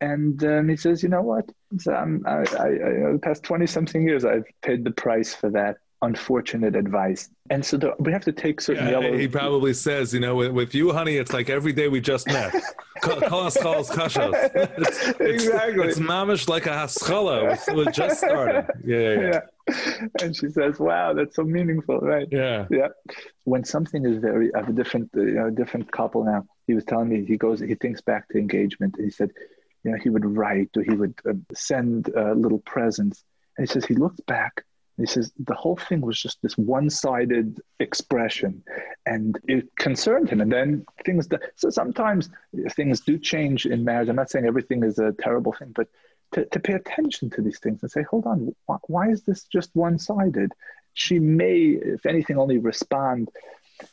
And 0.00 0.42
um, 0.44 0.68
he 0.68 0.76
says, 0.76 1.02
You 1.02 1.08
know 1.08 1.22
what? 1.22 1.50
So 1.78 1.92
I, 1.92 2.30
I, 2.30 2.40
I, 2.40 3.12
the 3.12 3.20
past 3.20 3.42
20 3.42 3.66
something 3.66 4.02
years, 4.02 4.24
I've 4.24 4.44
paid 4.62 4.84
the 4.84 4.92
price 4.92 5.34
for 5.34 5.50
that 5.50 5.78
unfortunate 6.02 6.76
advice. 6.76 7.28
And 7.50 7.64
so 7.64 7.76
the, 7.76 7.94
we 7.98 8.12
have 8.12 8.24
to 8.24 8.32
take 8.32 8.60
certain 8.60 8.86
yeah, 8.86 8.90
yellow. 8.92 9.16
He 9.16 9.28
probably 9.28 9.74
says, 9.74 10.14
you 10.14 10.20
know, 10.20 10.36
with, 10.36 10.52
with, 10.52 10.74
you, 10.74 10.92
honey, 10.92 11.16
it's 11.16 11.32
like 11.32 11.50
every 11.50 11.72
day 11.72 11.88
we 11.88 12.00
just 12.00 12.26
met. 12.26 12.54
Call 13.00 13.20
Calls, 13.22 13.56
calls, 13.56 13.88
kashos. 13.88 14.34
Exactly. 15.20 15.86
It's, 15.86 15.96
it's 15.96 15.98
mamish 15.98 16.48
like 16.48 16.66
a 16.66 16.70
haskala. 16.70 17.56
We 17.74 17.90
just 17.92 18.18
started. 18.26 18.66
Yeah, 18.84 18.98
yeah, 18.98 19.40
yeah. 19.68 20.06
And 20.20 20.36
she 20.36 20.50
says, 20.50 20.78
"Wow, 20.78 21.14
that's 21.14 21.34
so 21.34 21.44
meaningful, 21.44 22.00
right?" 22.00 22.28
Yeah, 22.30 22.66
yeah. 22.70 22.88
When 23.44 23.64
something 23.64 24.04
is 24.04 24.18
very, 24.18 24.54
I 24.54 24.58
have 24.58 24.68
a 24.68 24.74
different, 24.74 25.08
uh, 25.16 25.22
you 25.22 25.32
know, 25.32 25.48
different 25.48 25.90
couple 25.92 26.24
now. 26.24 26.44
He 26.66 26.74
was 26.74 26.84
telling 26.84 27.08
me 27.08 27.24
he 27.24 27.38
goes, 27.38 27.60
he 27.60 27.74
thinks 27.74 28.02
back 28.02 28.28
to 28.30 28.38
engagement, 28.38 28.96
and 28.96 29.06
he 29.06 29.10
said, 29.10 29.30
you 29.82 29.92
know, 29.92 29.96
he 29.96 30.10
would 30.10 30.26
write 30.26 30.68
or 30.76 30.82
he 30.82 30.94
would 30.94 31.14
uh, 31.26 31.32
send 31.54 32.14
uh, 32.14 32.32
little 32.32 32.58
presents, 32.58 33.24
and 33.56 33.66
he 33.66 33.72
says 33.72 33.86
he 33.86 33.94
looks 33.94 34.20
back 34.26 34.62
he 35.00 35.06
says 35.06 35.32
the 35.38 35.54
whole 35.54 35.76
thing 35.76 36.00
was 36.00 36.20
just 36.20 36.40
this 36.42 36.56
one-sided 36.58 37.60
expression, 37.80 38.62
and 39.06 39.38
it 39.48 39.68
concerned 39.76 40.28
him. 40.28 40.40
And 40.40 40.52
then 40.52 40.84
things 41.04 41.28
that 41.28 41.42
so 41.56 41.70
sometimes 41.70 42.30
things 42.70 43.00
do 43.00 43.18
change 43.18 43.66
in 43.66 43.84
marriage. 43.84 44.08
I'm 44.08 44.16
not 44.16 44.30
saying 44.30 44.46
everything 44.46 44.84
is 44.84 44.98
a 44.98 45.12
terrible 45.12 45.52
thing, 45.52 45.72
but 45.74 45.88
to, 46.32 46.44
to 46.44 46.60
pay 46.60 46.74
attention 46.74 47.30
to 47.30 47.42
these 47.42 47.58
things 47.58 47.82
and 47.82 47.90
say, 47.90 48.02
hold 48.02 48.26
on, 48.26 48.54
why, 48.66 48.76
why 48.86 49.08
is 49.08 49.22
this 49.22 49.44
just 49.44 49.70
one-sided? 49.74 50.52
She 50.94 51.18
may, 51.18 51.78
if 51.96 52.06
anything, 52.06 52.38
only 52.38 52.58
respond. 52.58 53.30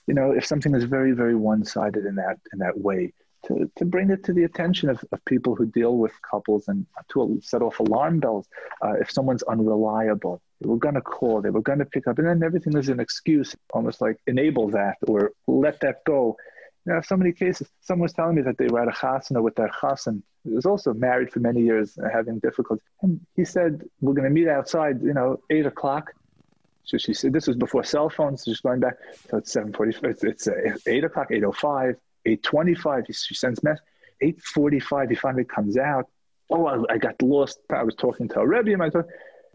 You 0.06 0.14
know, 0.14 0.32
if 0.32 0.46
something 0.46 0.76
is 0.76 0.84
very, 0.84 1.14
very 1.14 1.36
one-sided 1.36 2.06
in 2.06 2.16
that 2.16 2.40
in 2.52 2.60
that 2.60 2.78
way, 2.78 3.14
to, 3.46 3.72
to 3.78 3.86
bring 3.86 4.10
it 4.10 4.24
to 4.26 4.34
the 4.34 4.44
attention 4.44 4.90
of, 4.90 5.04
of 5.12 5.24
people 5.26 5.56
who 5.56 5.66
deal 5.66 5.98
with 5.98 6.12
couples 6.22 6.68
and 6.68 6.86
to 7.10 7.40
set 7.44 7.62
off 7.62 7.80
alarm 7.80 8.20
bells 8.20 8.48
uh, 8.82 8.94
if 8.94 9.12
someone's 9.12 9.44
unreliable 9.44 10.42
they 10.62 10.68
were 10.68 10.78
going 10.78 10.96
to 10.96 11.02
call, 11.02 11.42
they 11.42 11.50
were 11.50 11.62
going 11.62 11.80
to 11.80 11.86
pick 11.86 12.08
up, 12.08 12.18
and 12.18 12.28
then 12.28 12.44
everything 12.44 12.76
is 12.76 12.90
an 12.90 13.00
excuse, 13.00 13.56
almost 13.74 14.02
like 14.02 14.18
enable 14.26 14.70
that 14.70 14.98
or 15.08 15.32
let 15.46 15.80
that 15.82 16.04
go. 16.04 16.38
You 16.86 16.94
know, 16.94 17.02
so 17.02 17.18
many 17.18 17.32
cases. 17.32 17.70
Someone 17.82 18.04
was 18.04 18.14
telling 18.14 18.36
me 18.36 18.42
that 18.44 18.58
they 18.58 18.68
were 18.68 18.82
at 18.82 18.88
a 18.88 18.92
chasana 18.92 19.42
with 19.42 19.56
their 19.56 19.70
chasan. 19.70 20.24
He 20.44 20.54
was 20.54 20.66
also 20.66 20.94
married 20.94 21.32
for 21.32 21.40
many 21.42 21.62
years, 21.62 21.98
uh, 21.98 22.08
having 22.12 22.40
difficulty. 22.40 22.82
And 23.02 23.20
he 23.36 23.46
said, 23.46 23.84
"We're 24.02 24.14
going 24.14 24.24
to 24.24 24.34
meet 24.34 24.48
outside, 24.48 25.02
you 25.04 25.14
know, 25.14 25.42
eight 25.50 25.66
o'clock." 25.66 26.14
So 26.86 26.98
she 26.98 27.14
said, 27.14 27.34
"This 27.34 27.46
was 27.46 27.58
before 27.58 27.84
cell 27.84 28.10
phones. 28.10 28.46
Just 28.46 28.64
going 28.64 28.80
back, 28.80 28.96
so 29.30 29.38
it's 29.38 29.52
seven 29.52 29.74
forty. 29.74 29.96
It's, 30.02 30.24
it's 30.24 30.48
uh, 30.48 30.54
eight 30.88 31.04
o'clock, 31.04 31.28
eight 31.32 31.44
o 32.28 32.34
oh 32.34 32.34
five, 32.34 32.34
eight 32.34 32.44
twenty-five. 32.44 33.04
he 33.08 33.36
sends 33.36 33.64
mess. 33.64 33.80
Eight 34.22 34.42
forty-five. 34.42 35.10
He 35.10 35.16
finally 35.16 35.46
comes 35.46 35.78
out. 35.78 36.10
Oh, 36.50 36.66
I, 36.66 36.94
I 36.94 36.98
got 36.98 37.22
lost. 37.22 37.60
I 37.70 37.84
was 37.84 37.96
talking 37.96 38.28
to 38.30 38.40
a 38.40 38.48
rebbe. 38.48 38.74
And 38.74 38.84
I 38.84 38.90
thought, 38.90 39.06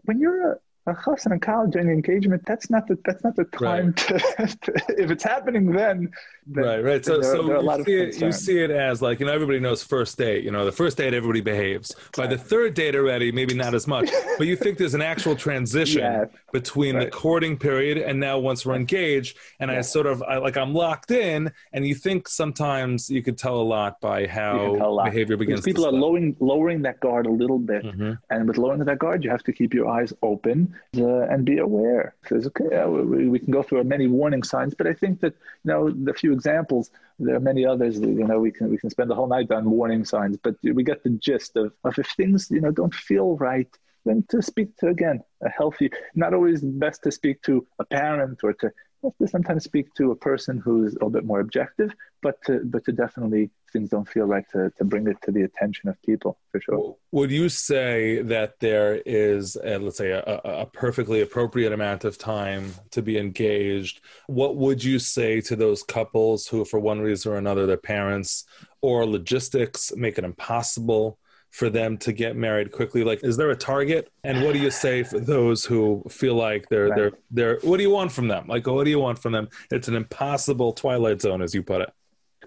when 0.05 0.19
you're 0.19 0.51
a 0.51 0.55
a 0.85 0.93
chassan 0.93 1.31
and 1.31 1.41
college 1.41 1.75
and 1.75 1.89
engagement, 1.89 2.43
that's 2.45 2.69
not 2.69 2.87
the 2.87 2.97
that's 3.05 3.23
not 3.23 3.35
the 3.35 3.45
time 3.45 3.87
right. 3.87 3.97
to, 3.97 4.57
to, 4.61 4.73
If 4.97 5.11
it's 5.11 5.23
happening 5.23 5.71
then, 5.71 6.11
then 6.45 6.63
right, 6.63 6.83
right. 6.83 7.05
So, 7.05 7.21
there, 7.21 7.35
so 7.35 7.43
there 7.43 7.61
you, 7.61 7.83
see 7.85 7.93
it, 7.93 8.21
you 8.21 8.31
see 8.33 8.59
it 8.59 8.69
as 8.69 9.01
like 9.01 9.21
you 9.21 9.25
know 9.25 9.31
everybody 9.31 9.59
knows 9.61 9.81
first 9.81 10.17
date. 10.17 10.43
You 10.43 10.51
know 10.51 10.65
the 10.65 10.73
first 10.73 10.97
date 10.97 11.13
everybody 11.13 11.39
behaves. 11.39 11.95
By 12.17 12.27
the 12.27 12.37
third 12.37 12.73
date 12.73 12.95
already, 12.95 13.31
maybe 13.31 13.53
not 13.53 13.73
as 13.73 13.87
much. 13.87 14.09
but 14.37 14.45
you 14.45 14.57
think 14.57 14.77
there's 14.77 14.93
an 14.93 15.01
actual 15.01 15.37
transition 15.37 16.01
yeah. 16.01 16.25
between 16.51 16.95
right. 16.95 17.05
the 17.05 17.11
courting 17.11 17.57
period 17.57 17.97
and 17.97 18.19
now 18.19 18.37
once 18.37 18.65
we're 18.65 18.75
engaged, 18.75 19.37
and 19.61 19.71
yeah. 19.71 19.77
I 19.77 19.81
sort 19.81 20.05
of 20.05 20.21
I, 20.23 20.37
like 20.37 20.57
I'm 20.57 20.73
locked 20.73 21.11
in, 21.11 21.49
and 21.71 21.87
you 21.87 21.95
think 21.95 22.27
sometimes 22.27 23.09
you 23.09 23.23
could 23.23 23.37
tell 23.37 23.55
a 23.55 23.63
lot 23.63 24.01
by 24.01 24.27
how 24.27 24.75
lot. 24.75 25.05
behavior 25.05 25.37
begins. 25.37 25.61
Because 25.61 25.65
people 25.65 25.85
are 25.85 25.93
lowering 25.93 26.35
lowering 26.41 26.81
that 26.81 26.99
guard 26.99 27.25
a 27.25 27.31
little 27.31 27.59
bit, 27.59 27.85
mm-hmm. 27.85 28.13
and 28.29 28.47
with 28.49 28.57
lowering 28.57 28.83
that 28.83 28.99
guard, 28.99 29.23
you 29.23 29.29
have 29.29 29.43
to 29.43 29.53
keep 29.53 29.73
your 29.73 29.87
eyes 29.87 30.11
open 30.21 30.72
uh, 30.97 31.21
and 31.21 31.45
be 31.45 31.57
aware. 31.57 32.15
Says, 32.27 32.47
okay, 32.47 32.65
yeah, 32.71 32.85
we, 32.85 33.27
we, 33.27 33.39
can 33.39 33.51
go 33.51 33.63
through 33.63 33.83
many 33.83 34.07
warning 34.07 34.43
signs, 34.43 34.73
but 34.73 34.87
I 34.87 34.93
think 34.93 35.21
that 35.21 35.33
you 35.63 35.71
know 35.71 35.89
the 35.89 36.13
few 36.13 36.33
examples. 36.33 36.91
There 37.19 37.35
are 37.35 37.39
many 37.39 37.65
others. 37.65 37.99
You 37.99 38.27
know, 38.27 38.39
we 38.39 38.51
can 38.51 38.69
we 38.69 38.77
can 38.77 38.89
spend 38.89 39.09
the 39.09 39.15
whole 39.15 39.27
night 39.27 39.51
on 39.51 39.69
warning 39.69 40.05
signs, 40.05 40.37
but 40.37 40.55
we 40.63 40.83
get 40.83 41.03
the 41.03 41.11
gist 41.11 41.55
of, 41.55 41.73
of 41.83 41.97
if 41.97 42.07
things 42.11 42.49
you 42.51 42.61
know 42.61 42.71
don't 42.71 42.93
feel 42.93 43.37
right, 43.37 43.69
then 44.05 44.23
to 44.29 44.41
speak 44.41 44.75
to 44.77 44.87
again 44.87 45.23
a 45.43 45.49
healthy. 45.49 45.89
Not 46.15 46.33
always 46.33 46.61
best 46.61 47.03
to 47.03 47.11
speak 47.11 47.41
to 47.43 47.65
a 47.79 47.85
parent 47.85 48.39
or 48.43 48.53
to 48.53 48.71
to 49.19 49.27
sometimes 49.27 49.63
speak 49.63 49.93
to 49.95 50.11
a 50.11 50.15
person 50.15 50.57
who's 50.57 50.91
a 50.91 50.95
little 50.95 51.09
bit 51.09 51.25
more 51.25 51.39
objective, 51.39 51.93
but 52.21 52.41
to, 52.45 52.61
but 52.63 52.85
to 52.85 52.91
definitely 52.91 53.49
things 53.73 53.89
don't 53.89 54.07
feel 54.07 54.25
right 54.25 54.45
to, 54.51 54.71
to 54.77 54.85
bring 54.85 55.07
it 55.07 55.17
to 55.23 55.31
the 55.31 55.41
attention 55.41 55.89
of 55.89 56.01
people 56.03 56.37
for 56.51 56.61
sure. 56.61 56.95
Would 57.11 57.31
you 57.31 57.49
say 57.49 58.21
that 58.21 58.59
there 58.59 59.01
is, 59.05 59.57
a, 59.61 59.77
let's 59.79 59.97
say, 59.97 60.11
a, 60.11 60.41
a 60.43 60.65
perfectly 60.67 61.21
appropriate 61.21 61.73
amount 61.73 62.05
of 62.05 62.17
time 62.17 62.73
to 62.91 63.01
be 63.01 63.17
engaged? 63.17 63.99
What 64.27 64.55
would 64.55 64.81
you 64.81 64.99
say 64.99 65.41
to 65.41 65.55
those 65.55 65.83
couples 65.83 66.47
who, 66.47 66.63
for 66.63 66.79
one 66.79 67.01
reason 67.01 67.33
or 67.33 67.35
another, 67.35 67.65
their 67.65 67.75
parents 67.75 68.45
or 68.81 69.05
logistics 69.05 69.91
make 69.95 70.17
it 70.17 70.23
impossible 70.23 71.17
for 71.51 71.69
them 71.69 71.97
to 71.99 72.11
get 72.11 72.35
married 72.35 72.71
quickly? 72.71 73.03
Like, 73.03 73.23
is 73.23 73.37
there 73.37 73.51
a 73.51 73.55
target? 73.55 74.11
And 74.23 74.43
what 74.43 74.53
do 74.53 74.59
you 74.59 74.71
say 74.71 75.03
for 75.03 75.19
those 75.19 75.65
who 75.65 76.03
feel 76.09 76.35
like 76.35 76.67
they're 76.69 76.87
right. 76.87 76.95
they're 76.95 77.11
they're 77.31 77.59
what 77.61 77.77
do 77.77 77.83
you 77.83 77.91
want 77.91 78.11
from 78.11 78.27
them? 78.27 78.47
Like, 78.47 78.65
what 78.67 78.83
do 78.85 78.89
you 78.89 78.99
want 78.99 79.19
from 79.19 79.33
them? 79.33 79.49
It's 79.71 79.87
an 79.87 79.95
impossible 79.95 80.73
twilight 80.73 81.21
zone, 81.21 81.41
as 81.41 81.53
you 81.53 81.63
put 81.63 81.81
it. 81.81 81.93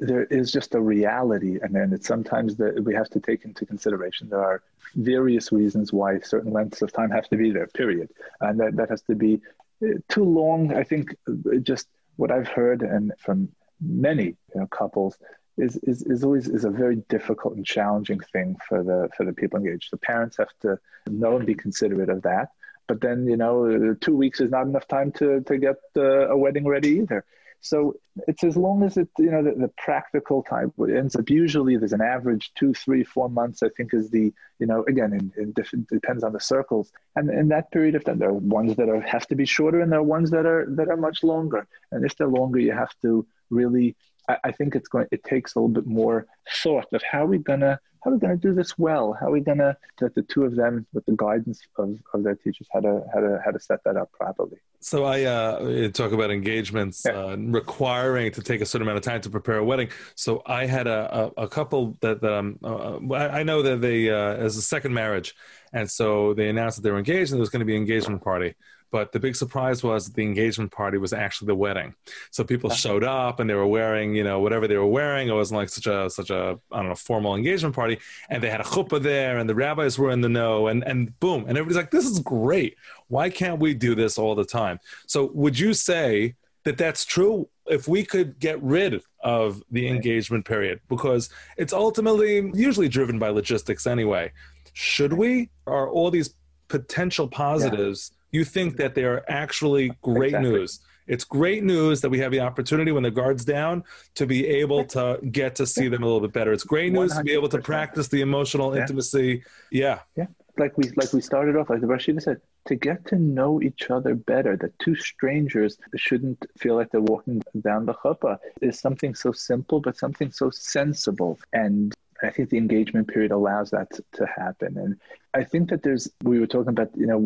There 0.01 0.25
is 0.25 0.53
just 0.53 0.75
a 0.75 0.81
reality, 0.81 1.59
and 1.63 1.75
then 1.75 1.93
it's 1.93 2.07
sometimes 2.07 2.57
that 2.57 2.85
we 2.85 2.95
have 2.95 3.09
to 3.11 3.21
take 3.21 3.45
into 3.45 3.65
consideration. 3.65 4.29
There 4.29 4.45
are 4.45 4.63
various 4.95 5.53
reasons 5.53 5.93
why 5.93 6.21
certain 6.21 6.53
lengths 6.53 6.83
of 6.83 6.93
time 6.93 7.11
have 7.11 7.29
to 7.29 7.37
be 7.37 7.51
there. 7.51 7.67
Period, 7.67 8.11
and 8.41 8.61
that 8.61 8.77
that 8.77 8.91
has 8.91 9.03
to 9.03 9.15
be 9.15 9.41
uh, 9.83 9.99
too 10.09 10.25
long. 10.25 10.75
I 10.75 10.85
think 10.85 11.15
uh, 11.29 11.59
just 11.63 11.89
what 12.17 12.31
I've 12.31 12.49
heard 12.49 12.83
and 12.83 13.13
from 13.19 13.49
many 13.81 14.25
you 14.25 14.61
know, 14.61 14.67
couples 14.67 15.19
is, 15.59 15.77
is, 15.85 16.03
is 16.03 16.25
always 16.25 16.49
is 16.49 16.65
a 16.65 16.71
very 16.71 16.97
difficult 17.09 17.57
and 17.57 17.65
challenging 17.65 18.21
thing 18.33 18.57
for 18.69 18.83
the 18.83 19.09
for 19.17 19.25
the 19.25 19.33
people 19.33 19.59
engaged. 19.59 19.91
The 19.91 19.97
parents 19.97 20.37
have 20.37 20.53
to 20.63 20.79
know 21.09 21.37
and 21.37 21.47
be 21.47 21.55
considerate 21.55 22.11
of 22.11 22.23
that. 22.23 22.51
But 22.87 23.01
then 23.01 23.27
you 23.27 23.37
know, 23.37 23.95
two 23.95 24.15
weeks 24.15 24.41
is 24.41 24.51
not 24.51 24.67
enough 24.67 24.87
time 24.87 25.13
to 25.13 25.41
to 25.41 25.59
get 25.59 25.77
uh, 25.97 26.29
a 26.29 26.37
wedding 26.37 26.67
ready 26.67 26.91
either. 26.99 27.25
So 27.61 27.95
it's 28.29 28.45
as 28.45 28.57
long 28.57 28.83
as 28.83 28.97
it 28.97 29.09
you 29.19 29.31
know 29.31 29.43
the, 29.43 29.53
the 29.53 29.71
practical 29.77 30.43
time 30.43 30.73
ends 30.89 31.17
up. 31.17 31.29
Usually, 31.29 31.77
there's 31.77 31.93
an 31.93 32.01
average 32.01 32.53
two, 32.55 32.75
three, 32.75 33.05
four 33.05 33.29
months. 33.29 33.63
I 33.63 33.69
think 33.77 33.93
is 33.93 34.11
the 34.11 34.33
you 34.59 34.67
know 34.67 34.85
again 34.89 35.13
in, 35.13 35.33
in 35.37 35.53
depends 35.91 36.23
on 36.25 36.33
the 36.33 36.41
circles. 36.41 36.93
And 37.17 37.31
in 37.31 37.49
that 37.49 37.71
period 37.71 37.95
of 37.95 38.05
time, 38.05 38.19
there 38.19 38.31
are 38.31 38.35
ones 38.35 38.77
that 38.77 38.89
are 38.89 39.01
have 39.01 39.27
to 39.29 39.35
be 39.35 39.47
shorter, 39.47 39.81
and 39.81 39.91
there 39.91 40.01
are 40.01 40.11
ones 40.19 40.31
that 40.31 40.47
are 40.47 40.67
that 40.71 40.89
are 40.89 40.97
much 40.97 41.23
longer. 41.23 41.67
And 41.93 42.05
if 42.05 42.17
they're 42.17 42.29
longer, 42.29 42.59
you 42.59 42.73
have 42.73 42.95
to 43.03 43.27
really 43.51 43.97
I, 44.29 44.37
I 44.45 44.53
think 44.53 44.75
it's 44.75 44.89
going. 44.89 45.07
It 45.11 45.25
takes 45.25 45.55
a 45.55 45.59
little 45.59 45.69
bit 45.69 45.87
more 45.87 46.27
thought 46.63 46.93
of 46.93 47.03
how 47.03 47.25
are 47.25 47.29
we 47.29 47.39
gonna 47.39 47.81
how 48.07 48.13
are 48.13 48.15
we 48.15 48.21
gonna 48.21 48.37
do 48.37 48.55
this 48.55 48.79
well? 48.79 49.17
How 49.19 49.27
are 49.27 49.31
we 49.33 49.41
gonna 49.41 49.77
that 49.99 50.15
the 50.15 50.23
two 50.23 50.45
of 50.45 50.55
them 50.55 50.87
with 50.93 51.05
the 51.07 51.17
guidance 51.17 51.61
of, 51.77 51.99
of 52.15 52.23
their 52.23 52.37
teachers 52.37 52.69
how 52.73 52.79
to 52.79 53.03
how 53.13 53.19
to 53.19 53.43
how 53.45 53.51
to 53.51 53.59
set 53.59 53.83
that 53.83 53.97
up 53.97 54.13
properly. 54.13 54.59
So 54.79 55.05
I 55.05 55.25
uh, 55.25 55.89
talk 55.89 56.13
about 56.13 56.31
engagements 56.31 57.03
yeah. 57.05 57.19
uh, 57.19 57.37
requiring 57.37 58.31
to 58.31 58.43
take 58.43 58.61
a 58.61 58.67
certain 58.67 58.87
amount 58.87 58.99
of 58.99 59.03
time 59.03 59.23
to 59.23 59.31
prepare 59.31 59.57
a 59.57 59.65
wedding. 59.65 59.89
So 60.15 60.41
I 60.47 60.67
had 60.67 60.87
a, 60.87 61.33
a, 61.37 61.43
a 61.45 61.49
couple 61.49 61.97
that, 62.01 62.21
that 62.21 62.33
um, 62.33 62.61
uh, 62.63 63.15
I 63.15 63.43
know 63.43 63.63
that 63.63 63.81
they 63.81 64.09
uh, 64.09 64.35
as 64.35 64.57
a 64.57 64.63
second 64.63 64.95
marriage, 64.95 65.35
and 65.73 65.91
so 65.91 66.33
they 66.33 66.49
announced 66.49 66.77
that 66.77 66.83
they 66.83 66.93
were 66.93 66.99
engaged 66.99 67.33
and 67.33 67.39
there 67.39 67.41
was 67.41 67.51
going 67.51 67.61
to 67.61 67.67
be 67.67 67.75
an 67.75 67.83
engagement 67.83 68.23
party. 68.23 68.55
But 68.97 69.13
the 69.13 69.21
big 69.21 69.37
surprise 69.37 69.83
was 69.83 70.09
the 70.09 70.23
engagement 70.23 70.73
party 70.73 70.97
was 70.97 71.13
actually 71.13 71.49
the 71.49 71.55
wedding. 71.55 71.95
So 72.31 72.43
people 72.45 72.71
showed 72.71 73.05
up 73.05 73.41
and 73.41 73.51
they 73.51 73.53
were 73.53 73.67
wearing, 73.67 74.15
you 74.15 74.25
know, 74.25 74.41
whatever 74.41 74.67
they 74.67 74.79
were 74.79 74.87
wearing. 74.87 75.29
It 75.29 75.35
wasn't 75.35 75.59
like 75.59 75.69
such 75.69 75.87
a 75.87 76.09
such 76.09 76.31
a 76.31 76.59
I 76.73 76.77
don't 76.79 76.89
know 76.89 76.95
formal 76.95 77.37
engagement 77.37 77.75
party. 77.75 77.99
And 78.31 78.43
they 78.43 78.49
had 78.49 78.63
a 78.63 78.65
chuppah 78.65 79.03
there, 79.03 79.37
and 79.37 79.51
the 79.51 79.55
rabbis 79.55 79.99
were 79.99 80.11
in 80.11 80.23
the 80.23 80.31
know, 80.31 80.69
and 80.69 80.83
and 80.85 80.99
boom, 81.21 81.45
and 81.47 81.59
everybody's 81.59 81.77
like, 81.77 81.91
this 81.91 82.07
is 82.07 82.21
great. 82.21 82.79
Why 83.09 83.29
can't 83.29 83.61
we 83.61 83.75
do 83.75 83.95
this 83.95 84.17
all 84.17 84.35
the 84.35 84.47
time? 84.47 84.81
So 85.07 85.31
would 85.35 85.59
you 85.59 85.75
say 85.75 86.35
that 86.65 86.79
that's 86.79 87.05
true? 87.05 87.51
If 87.67 87.87
we 87.89 88.03
could 88.03 88.39
get 88.39 88.63
rid 88.63 89.03
of 89.21 89.63
the 89.71 89.89
engagement 89.89 90.47
period, 90.47 90.81
because 90.89 91.29
it's 91.59 91.75
ultimately 91.75 92.51
usually 92.55 92.89
driven 92.89 93.19
by 93.19 93.29
logistics 93.29 93.87
anyway. 93.87 94.33
Should 94.73 95.13
we? 95.13 95.51
Are 95.67 95.87
all 95.91 96.11
these 96.11 96.35
potential 96.69 97.29
positives? 97.29 98.13
You 98.31 98.45
think 98.45 98.77
that 98.77 98.95
they 98.95 99.05
are 99.05 99.25
actually 99.29 99.93
great 100.03 100.29
exactly. 100.29 100.51
news. 100.51 100.81
It's 101.07 101.25
great 101.25 101.63
news 101.63 102.01
that 102.01 102.11
we 102.11 102.19
have 102.19 102.33
the 102.33 102.41
opportunity 102.41 102.91
when 102.91 103.05
the 103.05 103.11
guard's 103.11 103.45
down 103.45 103.85
to 104.17 104.27
be 104.27 104.47
able 104.47 104.85
to 104.87 105.21
get 105.31 105.55
to 105.57 105.67
see 105.67 105.89
them 105.89 106.03
a 106.03 106.07
little 106.07 106.21
bit 106.21 106.33
better. 106.33 106.53
It's 106.53 106.65
great 106.65 106.93
news 106.93 107.13
100%. 107.13 107.19
to 107.19 107.25
be 107.25 107.33
able 107.33 107.49
to 107.51 107.59
practice 107.59 108.09
the 108.09 108.23
emotional 108.23 108.75
yeah. 108.75 108.83
intimacy. 108.83 109.45
Yeah. 109.71 110.01
Yeah. 110.17 110.27
Like 110.59 110.77
we 110.79 110.91
like 110.97 111.13
we 111.13 111.21
started 111.21 111.55
off, 111.55 111.69
like 111.69 111.83
the 111.83 111.87
Rosh 111.87 112.09
Yeshiva 112.09 112.23
said, 112.23 112.41
to 112.67 112.75
get 112.75 113.07
to 113.09 113.17
know 113.17 113.63
each 113.63 113.91
other 113.91 114.15
better, 114.15 114.57
that 114.57 114.77
two 114.79 114.97
strangers 114.97 115.79
shouldn't 115.97 116.45
feel 116.59 116.75
like 116.75 116.91
they're 116.91 117.01
walking 117.01 117.43
down 117.61 117.87
the 117.87 117.95
chuppah 117.95 118.39
is 118.63 118.81
something 118.81 119.15
so 119.15 119.33
simple, 119.33 119.81
but 119.81 119.97
something 119.99 120.33
so 120.33 120.51
sensible. 120.51 121.39
And 121.53 121.95
I 122.23 122.31
think 122.31 122.49
the 122.49 122.57
engagement 122.57 123.09
period 123.09 123.33
allows 123.33 123.71
that 123.71 123.89
to 124.15 124.27
happen. 124.27 124.79
And 124.79 124.97
I 125.37 125.45
think 125.45 125.69
that 125.69 125.83
there's, 125.83 126.09
we 126.23 126.41
were 126.41 126.47
talking 126.47 126.71
about, 126.71 126.91
you 126.97 127.07
know, 127.07 127.19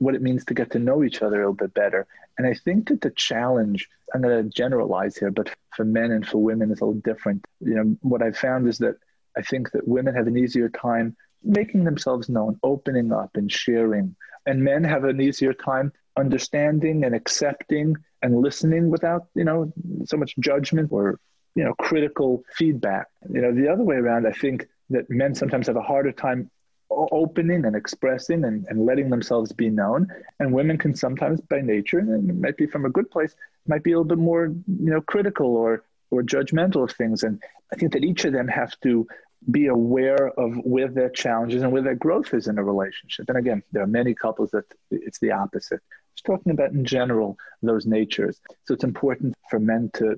what 0.00 0.16
it 0.16 0.22
means 0.22 0.44
to 0.46 0.54
get 0.54 0.72
to 0.72 0.80
know 0.80 1.04
each 1.04 1.22
other 1.22 1.36
a 1.36 1.38
little 1.38 1.54
bit 1.54 1.74
better. 1.74 2.04
And 2.36 2.46
I 2.46 2.54
think 2.54 2.88
that 2.88 3.02
the 3.02 3.10
challenge, 3.10 3.88
I'm 4.12 4.20
going 4.20 4.42
to 4.42 4.50
generalize 4.50 5.16
here, 5.16 5.30
but 5.30 5.54
for 5.76 5.84
men 5.84 6.10
and 6.10 6.26
for 6.26 6.38
women 6.38 6.72
is 6.72 6.80
a 6.80 6.84
little 6.84 7.00
different. 7.02 7.44
You 7.60 7.74
know, 7.74 7.96
what 8.02 8.20
I've 8.20 8.36
found 8.36 8.66
is 8.66 8.78
that 8.78 8.96
I 9.38 9.42
think 9.42 9.70
that 9.70 9.86
women 9.86 10.16
have 10.16 10.26
an 10.26 10.36
easier 10.36 10.68
time 10.68 11.16
making 11.44 11.84
themselves 11.84 12.28
known, 12.28 12.58
opening 12.64 13.12
up 13.12 13.30
and 13.36 13.50
sharing. 13.50 14.16
And 14.46 14.64
men 14.64 14.82
have 14.82 15.04
an 15.04 15.20
easier 15.20 15.54
time 15.54 15.92
understanding 16.16 17.04
and 17.04 17.14
accepting 17.14 17.94
and 18.22 18.40
listening 18.40 18.90
without, 18.90 19.26
you 19.36 19.44
know, 19.44 19.72
so 20.04 20.16
much 20.16 20.34
judgment 20.40 20.90
or 20.90 21.20
you 21.54 21.64
know 21.64 21.72
critical 21.78 22.42
feedback 22.52 23.06
you 23.32 23.40
know 23.40 23.50
the 23.50 23.66
other 23.66 23.82
way 23.82 23.96
around 23.96 24.26
i 24.26 24.30
think 24.30 24.68
that 24.90 25.08
men 25.08 25.34
sometimes 25.34 25.68
have 25.68 25.76
a 25.76 25.80
harder 25.80 26.12
time 26.12 26.50
opening 26.90 27.64
and 27.64 27.76
expressing 27.76 28.44
and, 28.44 28.66
and 28.68 28.86
letting 28.86 29.10
themselves 29.10 29.52
be 29.52 29.70
known. 29.70 30.08
And 30.40 30.52
women 30.52 30.78
can 30.78 30.94
sometimes 30.94 31.40
by 31.40 31.60
nature 31.60 31.98
and 31.98 32.30
it 32.30 32.36
might 32.36 32.56
be 32.56 32.66
from 32.66 32.84
a 32.84 32.90
good 32.90 33.10
place 33.10 33.34
might 33.68 33.82
be 33.82 33.92
a 33.92 33.98
little 33.98 34.08
bit 34.08 34.18
more 34.18 34.46
you 34.46 34.90
know 34.90 35.00
critical 35.00 35.56
or 35.56 35.84
or 36.10 36.22
judgmental 36.22 36.84
of 36.84 36.92
things. 36.92 37.22
And 37.22 37.42
i 37.72 37.76
think 37.76 37.92
that 37.92 38.04
each 38.04 38.24
of 38.24 38.32
them 38.32 38.48
have 38.48 38.78
to 38.80 39.06
be 39.50 39.66
aware 39.66 40.28
of 40.38 40.56
where 40.64 40.88
their 40.88 41.10
challenges 41.10 41.62
and 41.62 41.72
where 41.72 41.82
their 41.82 41.94
growth 41.94 42.32
is 42.34 42.48
in 42.48 42.58
a 42.58 42.64
relationship. 42.64 43.28
And 43.28 43.38
again 43.38 43.62
there 43.72 43.82
are 43.82 43.88
many 43.88 44.14
couples 44.14 44.50
that 44.52 44.64
it's 44.90 45.18
the 45.18 45.32
opposite 45.32 45.82
just 46.16 46.26
talking 46.26 46.52
about 46.52 46.72
in 46.72 46.84
general 46.84 47.36
those 47.62 47.86
natures. 47.86 48.40
So 48.64 48.74
it's 48.74 48.84
important 48.84 49.34
for 49.50 49.58
men 49.58 49.90
to, 49.94 50.16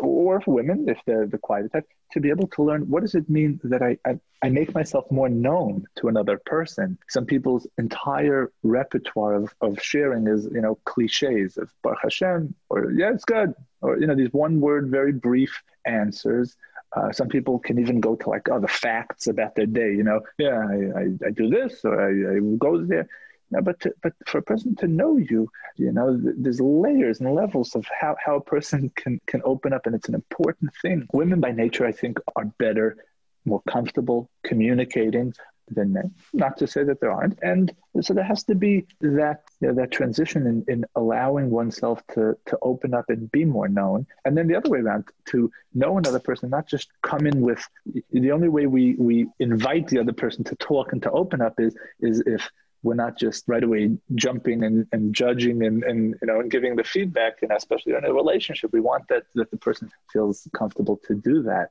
or 0.00 0.40
for 0.40 0.54
women, 0.54 0.88
if 0.88 0.98
they're 1.06 1.26
the 1.26 1.38
quiet 1.38 1.72
type, 1.72 1.88
to 2.12 2.20
be 2.20 2.30
able 2.30 2.48
to 2.48 2.62
learn 2.62 2.82
what 2.88 3.02
does 3.02 3.14
it 3.14 3.28
mean 3.28 3.60
that 3.64 3.82
I, 3.82 3.96
I, 4.06 4.18
I 4.42 4.48
make 4.48 4.74
myself 4.74 5.10
more 5.10 5.28
known 5.28 5.84
to 5.96 6.08
another 6.08 6.40
person. 6.44 6.98
Some 7.08 7.26
people's 7.26 7.66
entire 7.78 8.52
repertoire 8.62 9.34
of, 9.34 9.54
of 9.60 9.82
sharing 9.82 10.26
is, 10.26 10.48
you 10.52 10.60
know, 10.60 10.78
cliches 10.84 11.56
of 11.56 11.70
Baruch 11.82 11.98
Hashem, 12.02 12.54
or 12.68 12.90
yeah, 12.92 13.12
it's 13.12 13.24
good, 13.24 13.54
or, 13.80 13.98
you 13.98 14.06
know, 14.06 14.14
these 14.14 14.32
one 14.32 14.60
word, 14.60 14.88
very 14.88 15.12
brief 15.12 15.62
answers. 15.84 16.56
Uh, 16.96 17.12
some 17.12 17.28
people 17.28 17.58
can 17.58 17.78
even 17.78 18.00
go 18.00 18.16
to 18.16 18.28
like, 18.28 18.48
oh, 18.50 18.58
the 18.58 18.66
facts 18.66 19.28
about 19.28 19.54
their 19.54 19.66
day, 19.66 19.92
you 19.92 20.02
know, 20.02 20.20
yeah, 20.38 20.58
I, 20.58 21.00
I, 21.00 21.28
I 21.28 21.30
do 21.30 21.48
this, 21.48 21.84
or 21.84 22.00
I, 22.00 22.36
I 22.36 22.40
go 22.58 22.84
there 22.84 23.08
no, 23.50 23.60
but 23.60 23.80
to, 23.80 23.94
but 24.02 24.12
for 24.26 24.38
a 24.38 24.42
person 24.42 24.76
to 24.76 24.86
know 24.86 25.16
you, 25.16 25.48
you 25.76 25.92
know, 25.92 26.18
there's 26.20 26.60
layers 26.60 27.20
and 27.20 27.34
levels 27.34 27.74
of 27.74 27.84
how, 28.00 28.16
how 28.24 28.36
a 28.36 28.40
person 28.40 28.90
can 28.94 29.20
can 29.26 29.42
open 29.44 29.72
up, 29.72 29.86
and 29.86 29.94
it's 29.94 30.08
an 30.08 30.14
important 30.14 30.70
thing. 30.80 31.06
Women 31.12 31.40
by 31.40 31.52
nature, 31.52 31.84
I 31.84 31.92
think, 31.92 32.18
are 32.36 32.44
better, 32.58 32.96
more 33.44 33.62
comfortable 33.68 34.30
communicating 34.44 35.32
than 35.68 35.92
men. 35.92 36.14
Not 36.32 36.58
to 36.58 36.66
say 36.66 36.84
that 36.84 37.00
there 37.00 37.10
aren't, 37.10 37.38
and 37.42 37.72
so 38.00 38.14
there 38.14 38.24
has 38.24 38.44
to 38.44 38.54
be 38.54 38.86
that 39.00 39.42
you 39.60 39.68
know, 39.68 39.74
that 39.74 39.90
transition 39.90 40.46
in, 40.46 40.64
in 40.68 40.84
allowing 40.94 41.50
oneself 41.50 42.02
to 42.14 42.36
to 42.46 42.58
open 42.62 42.94
up 42.94 43.06
and 43.08 43.30
be 43.32 43.44
more 43.44 43.68
known, 43.68 44.06
and 44.24 44.36
then 44.36 44.46
the 44.46 44.54
other 44.54 44.70
way 44.70 44.78
around 44.78 45.06
to 45.26 45.50
know 45.74 45.98
another 45.98 46.20
person, 46.20 46.50
not 46.50 46.68
just 46.68 46.88
come 47.02 47.26
in 47.26 47.40
with 47.40 47.66
the 48.12 48.30
only 48.30 48.48
way 48.48 48.66
we 48.66 48.94
we 48.94 49.26
invite 49.40 49.88
the 49.88 49.98
other 49.98 50.12
person 50.12 50.44
to 50.44 50.54
talk 50.56 50.92
and 50.92 51.02
to 51.02 51.10
open 51.10 51.40
up 51.40 51.58
is 51.58 51.76
is 52.00 52.22
if 52.26 52.48
we're 52.82 52.94
not 52.94 53.18
just 53.18 53.44
right 53.46 53.62
away 53.62 53.90
jumping 54.14 54.64
and, 54.64 54.86
and 54.92 55.14
judging 55.14 55.64
and, 55.64 55.82
and 55.84 56.16
you 56.20 56.26
know 56.26 56.40
and 56.40 56.50
giving 56.50 56.76
the 56.76 56.84
feedback 56.84 57.42
and 57.42 57.52
especially 57.52 57.94
in 57.94 58.04
a 58.04 58.12
relationship 58.12 58.72
we 58.72 58.80
want 58.80 59.06
that 59.08 59.24
that 59.34 59.50
the 59.50 59.56
person 59.56 59.90
feels 60.12 60.48
comfortable 60.54 60.98
to 61.06 61.14
do 61.14 61.42
that 61.42 61.70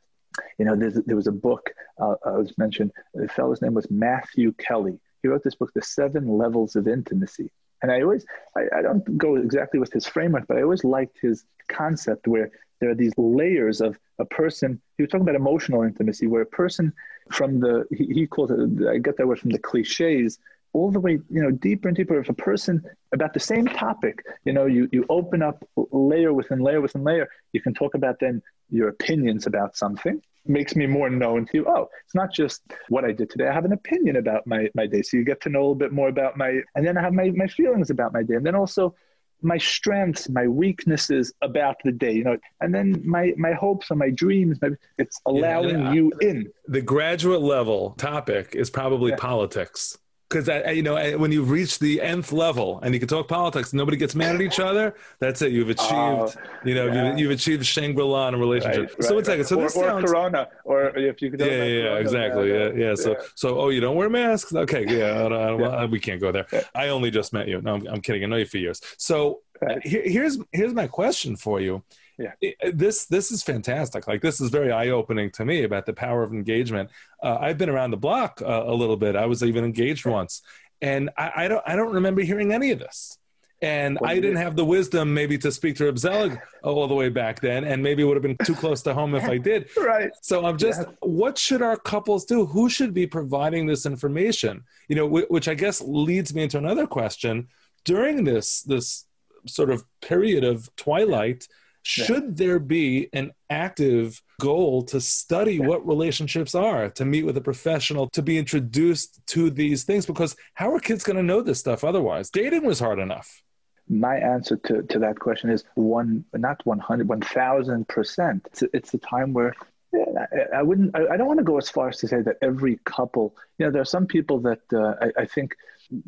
you 0.58 0.66
know 0.66 0.76
there 0.76 1.16
was 1.16 1.28
a 1.28 1.32
book 1.32 1.72
uh, 2.00 2.16
i 2.26 2.32
was 2.32 2.58
mentioned 2.58 2.92
the 3.14 3.28
fellow's 3.30 3.62
name 3.62 3.74
was 3.74 3.90
matthew 3.90 4.52
kelly 4.54 5.00
he 5.22 5.28
wrote 5.28 5.44
this 5.44 5.56
book 5.56 5.72
the 5.74 5.82
seven 5.82 6.28
levels 6.38 6.76
of 6.76 6.88
intimacy 6.88 7.52
And 7.82 7.92
I 7.92 8.02
always, 8.02 8.26
I, 8.58 8.64
I 8.78 8.82
don't 8.82 9.18
go 9.18 9.36
exactly 9.36 9.80
with 9.80 9.92
his 9.94 10.06
framework, 10.06 10.48
but 10.48 10.58
I 10.58 10.64
always 10.64 10.84
liked 10.84 11.18
his 11.22 11.46
concept 11.70 12.28
where 12.28 12.52
there 12.80 12.90
are 12.90 12.96
these 12.96 13.14
layers 13.18 13.82
of 13.82 13.98
a 14.20 14.26
person. 14.26 14.82
He 14.98 15.04
was 15.04 15.10
talking 15.10 15.24
about 15.24 15.36
emotional 15.36 15.84
intimacy, 15.84 16.28
where 16.28 16.42
a 16.42 16.46
person 16.46 16.94
from 17.32 17.60
the, 17.60 17.86
he, 17.92 18.06
he 18.06 18.28
calls 18.28 18.52
it, 18.52 18.60
I 18.88 18.98
get 18.98 19.18
that 19.18 19.28
word 19.28 19.40
from 19.40 19.52
the 19.52 19.60
cliches, 19.60 20.40
all 20.74 20.92
the 20.92 21.00
way, 21.00 21.20
you 21.30 21.42
know, 21.42 21.52
deeper 21.52 21.88
and 21.88 21.98
deeper. 21.98 22.20
If 22.20 22.30
a 22.30 22.34
person 22.34 22.84
about 23.14 23.34
the 23.34 23.40
same 23.40 23.66
topic, 23.66 24.24
you 24.46 24.54
know, 24.54 24.66
you, 24.66 24.88
you 24.92 25.06
open 25.10 25.42
up 25.42 25.64
layer 25.92 26.34
within 26.34 26.60
layer 26.60 26.82
within 26.82 27.04
layer, 27.04 27.28
you 27.54 27.62
can 27.62 27.74
talk 27.74 27.96
about 27.96 28.20
then 28.20 28.42
your 28.70 28.90
opinions 28.90 29.48
about 29.48 29.76
something 29.76 30.22
makes 30.46 30.76
me 30.76 30.88
more 30.88 31.10
known 31.10 31.46
to 31.46 31.58
you. 31.58 31.66
Oh, 31.68 31.90
it's 32.06 32.16
not 32.16 32.34
just 32.34 32.62
what 32.88 33.06
I 33.06 33.12
did 33.12 33.30
today. 33.30 33.48
I 33.48 33.54
have 33.54 33.66
an 33.66 33.74
opinion 33.74 34.16
about 34.16 34.48
my, 34.48 34.70
my 34.74 34.88
day. 34.88 35.02
So 35.02 35.18
you 35.18 35.24
get 35.24 35.42
to 35.42 35.50
know 35.50 35.60
a 35.60 35.62
little 35.62 35.76
bit 35.76 35.92
more 35.92 36.08
about 36.08 36.38
my, 36.38 36.62
and 36.76 36.86
then 36.86 36.98
I 36.98 37.02
have 37.02 37.14
my, 37.14 37.30
my 37.32 37.48
feelings 37.48 37.90
about 37.90 38.14
my 38.14 38.24
day. 38.24 38.36
And 38.36 38.46
then 38.46 38.56
also 38.56 38.96
my 39.42 39.58
strengths, 39.58 40.28
my 40.30 40.48
weaknesses 40.48 41.34
about 41.42 41.78
the 41.84 41.92
day, 41.92 42.14
you 42.14 42.24
know, 42.24 42.38
and 42.62 42.74
then 42.74 43.02
my, 43.06 43.34
my 43.38 43.54
hopes 43.54 43.90
and 43.90 44.00
my 44.00 44.10
dreams, 44.10 44.58
my, 44.62 44.70
it's 44.98 45.22
allowing 45.26 45.80
yeah, 45.80 45.94
you 45.94 46.12
in. 46.22 46.52
The 46.68 46.82
graduate 46.82 47.42
level 47.42 47.92
topic 47.92 48.56
is 48.56 48.70
probably 48.70 49.12
yeah. 49.12 49.18
politics 49.18 49.98
because 50.30 50.48
you 50.76 50.84
know 50.84 51.18
when 51.18 51.32
you've 51.32 51.50
reached 51.50 51.80
the 51.80 52.02
nth 52.02 52.32
level 52.32 52.80
and 52.84 52.94
you 52.94 53.00
can 53.00 53.10
talk 53.10 53.28
politics 53.28 53.72
and 53.72 53.78
nobody 53.78 53.98
gets 53.98 54.14
mad 54.14 54.36
at 54.36 54.42
each 54.42 54.60
other 54.60 54.96
that's 55.20 55.42
it. 55.42 55.52
You've 55.52 55.70
achieved 55.70 55.92
uh, 55.92 56.30
you 56.64 56.76
know 56.76 56.88
yeah. 56.88 57.10
you've, 57.10 57.20
you've, 57.20 57.32
achieved 57.32 57.66
shangri-la 57.66 58.28
in 58.28 58.36
a 58.36 58.38
relationship. 58.38 58.90
Right, 58.90 59.04
so 59.04 59.16
one 59.16 59.26
second 59.26 59.46
so 59.46 59.60
or, 59.60 59.64
this 59.64 59.76
or 59.76 59.86
sounds 59.86 60.06
corona 60.06 60.48
or 60.64 60.98
if 60.98 61.22
you 61.22 61.32
could 61.32 61.40
yeah 61.40 61.48
yeah, 61.48 61.64
yeah 61.64 61.96
exactly 61.96 62.52
yeah, 62.52 62.70
yeah, 62.70 62.90
yeah. 62.90 62.96
So 62.96 63.16
so 63.36 63.60
oh 63.60 63.70
you 63.70 63.82
don't 63.82 63.96
wear 63.96 64.10
masks? 64.10 64.54
Okay 64.54 64.86
yeah, 64.88 65.26
I 65.26 65.30
don't, 65.30 65.64
I 65.64 65.82
don't, 65.82 65.92
we 65.92 66.00
can't 66.00 66.22
go 66.22 66.32
there. 66.32 66.48
I 66.76 66.90
only 66.90 67.12
just 67.12 67.34
met 67.34 67.48
you. 67.48 67.62
No 67.62 67.76
i'm, 67.76 67.88
I'm 67.88 68.02
kidding. 68.02 68.24
I 68.24 68.28
know 68.28 68.38
you 68.38 68.46
for 68.46 68.58
years. 68.58 68.82
So 68.98 69.42
right. 69.62 69.86
here, 69.86 70.04
here's 70.06 70.38
here's 70.52 70.74
my 70.74 70.88
question 70.88 71.36
for 71.36 71.60
you 71.60 71.84
yeah 72.20 72.52
this 72.74 73.06
this 73.06 73.32
is 73.32 73.42
fantastic 73.42 74.08
like 74.08 74.22
this 74.22 74.42
is 74.42 74.50
very 74.50 74.72
eye-opening 74.72 75.32
to 75.32 75.46
me 75.46 75.64
about 75.64 75.86
the 75.86 75.94
power 75.94 76.22
of 76.24 76.32
engagement 76.32 76.90
uh, 77.24 77.38
i've 77.40 77.58
been 77.58 77.70
around 77.70 77.92
the 77.92 77.98
block 77.98 78.42
uh, 78.42 78.64
a 78.66 78.74
little 78.74 78.98
bit 78.98 79.16
i 79.16 79.26
was 79.26 79.44
even 79.44 79.64
engaged 79.64 80.06
once 80.06 80.42
and 80.82 81.10
I, 81.18 81.32
I, 81.36 81.48
don't 81.48 81.64
i 81.66 81.76
don't 81.76 81.94
remember 81.94 82.22
hearing 82.22 82.52
any 82.54 82.72
of 82.72 82.80
this 82.80 83.18
and 83.62 83.98
I 84.04 84.16
didn't 84.16 84.38
have 84.38 84.56
the 84.56 84.64
wisdom 84.64 85.14
maybe 85.14 85.38
to 85.40 85.52
speak 85.52 85.76
to 85.78 85.92
Reb 85.92 86.38
all 86.64 86.88
the 86.88 86.96
way 86.96 87.10
back 87.10 87.42
then, 87.42 87.66
and 87.66 87.84
maybe 87.84 88.04
it 88.04 88.06
would 88.06 88.16
have 88.16 88.24
been 88.24 88.38
too 88.46 88.56
close 88.56 88.82
to 88.84 88.94
home 88.94 89.16
if 89.16 89.26
I 89.26 89.38
did. 89.38 89.70
right. 89.78 90.12
So 90.22 90.46
I'm 90.46 90.58
just, 90.58 90.82
yeah. 90.82 90.94
what 91.02 91.38
should 91.38 91.62
our 91.62 91.76
couples 91.76 92.26
do? 92.26 92.46
Who 92.46 92.70
should 92.70 92.94
be 92.94 93.06
providing 93.06 93.66
this 93.66 93.86
information? 93.86 94.64
You 94.88 94.96
know, 94.96 95.08
which 95.08 95.48
I 95.48 95.56
guess 95.56 95.82
leads 95.82 96.34
me 96.34 96.44
into 96.44 96.58
another 96.58 96.88
question. 96.88 97.48
During 97.84 98.24
this 98.24 98.62
this 98.62 99.06
sort 99.46 99.70
of 99.70 99.84
period 100.02 100.44
of 100.44 100.74
twilight, 100.76 101.48
should 101.84 102.38
there 102.38 102.60
be 102.60 103.10
an 103.14 103.32
active 103.50 104.22
goal 104.40 104.84
to 104.84 105.02
study 105.02 105.56
yeah. 105.56 105.66
what 105.66 105.88
relationships 105.88 106.56
are, 106.56 106.90
to 106.92 107.06
meet 107.06 107.24
with 107.24 107.38
a 107.38 107.42
professional, 107.42 108.10
to 108.10 108.22
be 108.22 108.38
introduced 108.38 109.22
to 109.28 109.50
these 109.50 109.84
things? 109.84 110.06
Because 110.06 110.36
how 110.54 110.74
are 110.74 110.80
kids 110.80 111.04
going 111.04 111.18
to 111.18 111.24
know 111.24 111.42
this 111.42 111.60
stuff 111.60 111.84
otherwise? 111.84 112.30
Dating 112.30 112.66
was 112.66 112.80
hard 112.80 113.00
enough. 113.00 113.42
My 113.88 114.18
answer 114.18 114.58
to, 114.58 114.84
to 114.84 115.00
that 115.00 115.20
question 115.20 115.50
is 115.50 115.64
one, 115.76 116.24
not 116.34 116.64
100, 116.66 117.08
1000%. 117.08 118.46
It's, 118.46 118.64
it's 118.74 118.94
a 118.94 119.00
time 119.00 119.34
where 119.34 119.56
I, 119.94 120.58
I 120.58 120.62
wouldn't, 120.62 120.96
I, 120.96 121.08
I, 121.08 121.18
don't 121.18 121.26
want 121.26 121.40
to 121.40 121.44
go 121.44 121.58
as 121.58 121.70
far 121.70 121.90
as 121.90 121.98
to 121.98 122.08
say 122.08 122.22
that 122.22 122.38
every 122.42 122.80
couple, 122.86 123.36
you 123.58 123.66
know, 123.66 123.72
there 123.72 123.82
are 123.82 123.86
some 123.86 124.06
people 124.06 124.40
that 124.42 124.62
uh, 124.72 124.94
I, 125.02 125.24
I 125.24 125.26
think 125.26 125.56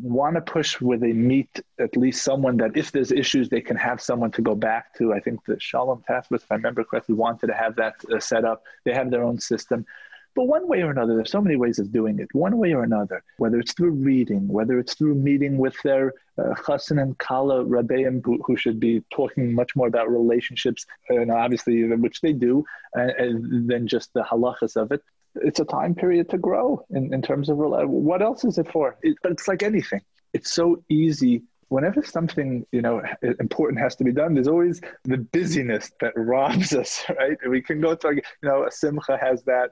want 0.01 0.35
to 0.35 0.41
push 0.41 0.79
where 0.79 0.97
they 0.97 1.13
meet 1.13 1.59
at 1.79 1.97
least 1.97 2.23
someone 2.23 2.57
that 2.57 2.77
if 2.77 2.91
there's 2.91 3.11
issues 3.11 3.49
they 3.49 3.61
can 3.61 3.77
have 3.77 3.99
someone 4.01 4.31
to 4.31 4.41
go 4.41 4.55
back 4.55 4.95
to. 4.97 5.13
I 5.13 5.19
think 5.19 5.43
the 5.45 5.59
shalom 5.59 6.03
task 6.07 6.29
Force, 6.29 6.43
if 6.43 6.51
i 6.51 6.55
remember 6.55 6.83
correctly 6.83 7.15
wanted 7.15 7.47
to 7.47 7.53
have 7.53 7.75
that 7.77 7.95
uh, 8.13 8.19
set 8.19 8.45
up. 8.45 8.63
They 8.85 8.93
have 8.93 9.09
their 9.09 9.23
own 9.23 9.39
system. 9.39 9.85
But 10.33 10.45
one 10.45 10.67
way 10.67 10.81
or 10.81 10.91
another 10.91 11.15
there's 11.15 11.31
so 11.31 11.41
many 11.41 11.57
ways 11.57 11.77
of 11.77 11.91
doing 11.91 12.19
it. 12.19 12.29
One 12.33 12.57
way 12.57 12.73
or 12.73 12.83
another 12.83 13.23
whether 13.37 13.59
it's 13.59 13.73
through 13.73 13.91
reading 13.91 14.47
whether 14.47 14.79
it's 14.79 14.93
through 14.93 15.15
meeting 15.15 15.57
with 15.57 15.75
their 15.83 16.13
uh, 16.37 16.53
chassan 16.55 17.01
and 17.01 17.17
kala 17.17 17.65
rabbeim 17.65 18.23
who, 18.23 18.41
who, 18.45 18.55
should 18.55 18.79
be 18.79 19.03
talking 19.11 19.53
much 19.53 19.75
more 19.75 19.87
about 19.87 20.09
relationships 20.09 20.85
and 21.09 21.31
obviously 21.31 21.83
which 21.95 22.21
they 22.21 22.33
do 22.33 22.63
uh, 22.97 23.07
than 23.67 23.87
just 23.87 24.13
the 24.13 24.21
halachas 24.21 24.75
of 24.77 24.91
it 24.91 25.01
it's 25.35 25.59
a 25.59 25.65
time 25.65 25.95
period 25.95 26.29
to 26.29 26.37
grow 26.37 26.85
in, 26.89 27.13
in 27.13 27.21
terms 27.21 27.49
of 27.49 27.57
what 27.57 28.21
else 28.21 28.43
is 28.43 28.57
it 28.57 28.71
for? 28.71 28.97
It, 29.01 29.17
but 29.23 29.31
it's 29.31 29.47
like 29.47 29.63
anything. 29.63 30.01
It's 30.33 30.51
so 30.51 30.83
easy. 30.89 31.43
Whenever 31.69 32.03
something 32.03 32.65
you 32.73 32.81
know 32.81 33.01
important 33.39 33.79
has 33.79 33.95
to 33.95 34.03
be 34.03 34.11
done, 34.11 34.33
there's 34.33 34.49
always 34.49 34.81
the 35.05 35.17
busyness 35.17 35.91
that 36.01 36.11
robs 36.17 36.73
us, 36.73 37.03
right? 37.17 37.37
We 37.47 37.61
can 37.61 37.79
go 37.79 37.95
to 37.95 38.15
you 38.15 38.21
know 38.43 38.65
a 38.65 38.71
simcha 38.71 39.17
has 39.17 39.43
that, 39.43 39.71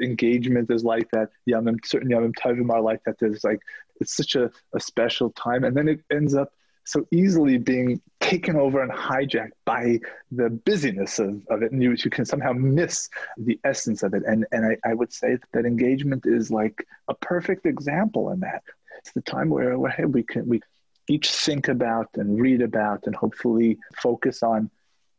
engagement 0.00 0.70
is 0.70 0.84
like 0.84 1.10
that. 1.10 1.30
Yamim, 1.48 1.84
certain 1.84 2.08
yamim 2.08 2.32
tovim 2.34 2.70
are 2.70 2.80
like 2.80 3.02
that. 3.04 3.16
There's 3.18 3.42
like 3.42 3.60
it's 4.00 4.16
such 4.16 4.36
a, 4.36 4.50
a 4.74 4.80
special 4.80 5.30
time, 5.30 5.64
and 5.64 5.76
then 5.76 5.88
it 5.88 6.00
ends 6.12 6.34
up 6.34 6.52
so 6.84 7.06
easily 7.10 7.58
being 7.58 8.00
taken 8.30 8.54
over 8.54 8.80
and 8.80 8.92
hijacked 8.92 9.58
by 9.64 9.98
the 10.30 10.48
busyness 10.48 11.18
of, 11.18 11.44
of 11.48 11.62
it 11.64 11.72
and 11.72 11.82
you, 11.82 11.90
you 12.04 12.10
can 12.10 12.24
somehow 12.24 12.52
miss 12.52 13.08
the 13.36 13.58
essence 13.64 14.04
of 14.04 14.14
it. 14.14 14.22
And, 14.24 14.46
and 14.52 14.64
I, 14.64 14.90
I 14.90 14.94
would 14.94 15.12
say 15.12 15.36
that 15.52 15.64
engagement 15.64 16.22
is 16.26 16.48
like 16.48 16.86
a 17.08 17.14
perfect 17.14 17.66
example 17.66 18.30
in 18.30 18.38
that. 18.40 18.62
It's 18.98 19.12
the 19.12 19.22
time 19.22 19.48
where, 19.50 19.76
where 19.78 19.90
hey, 19.90 20.04
we 20.04 20.22
can 20.22 20.46
we 20.46 20.60
each 21.08 21.28
think 21.28 21.66
about 21.66 22.08
and 22.14 22.40
read 22.40 22.62
about 22.62 23.00
and 23.06 23.16
hopefully 23.16 23.78
focus 23.96 24.44
on 24.44 24.70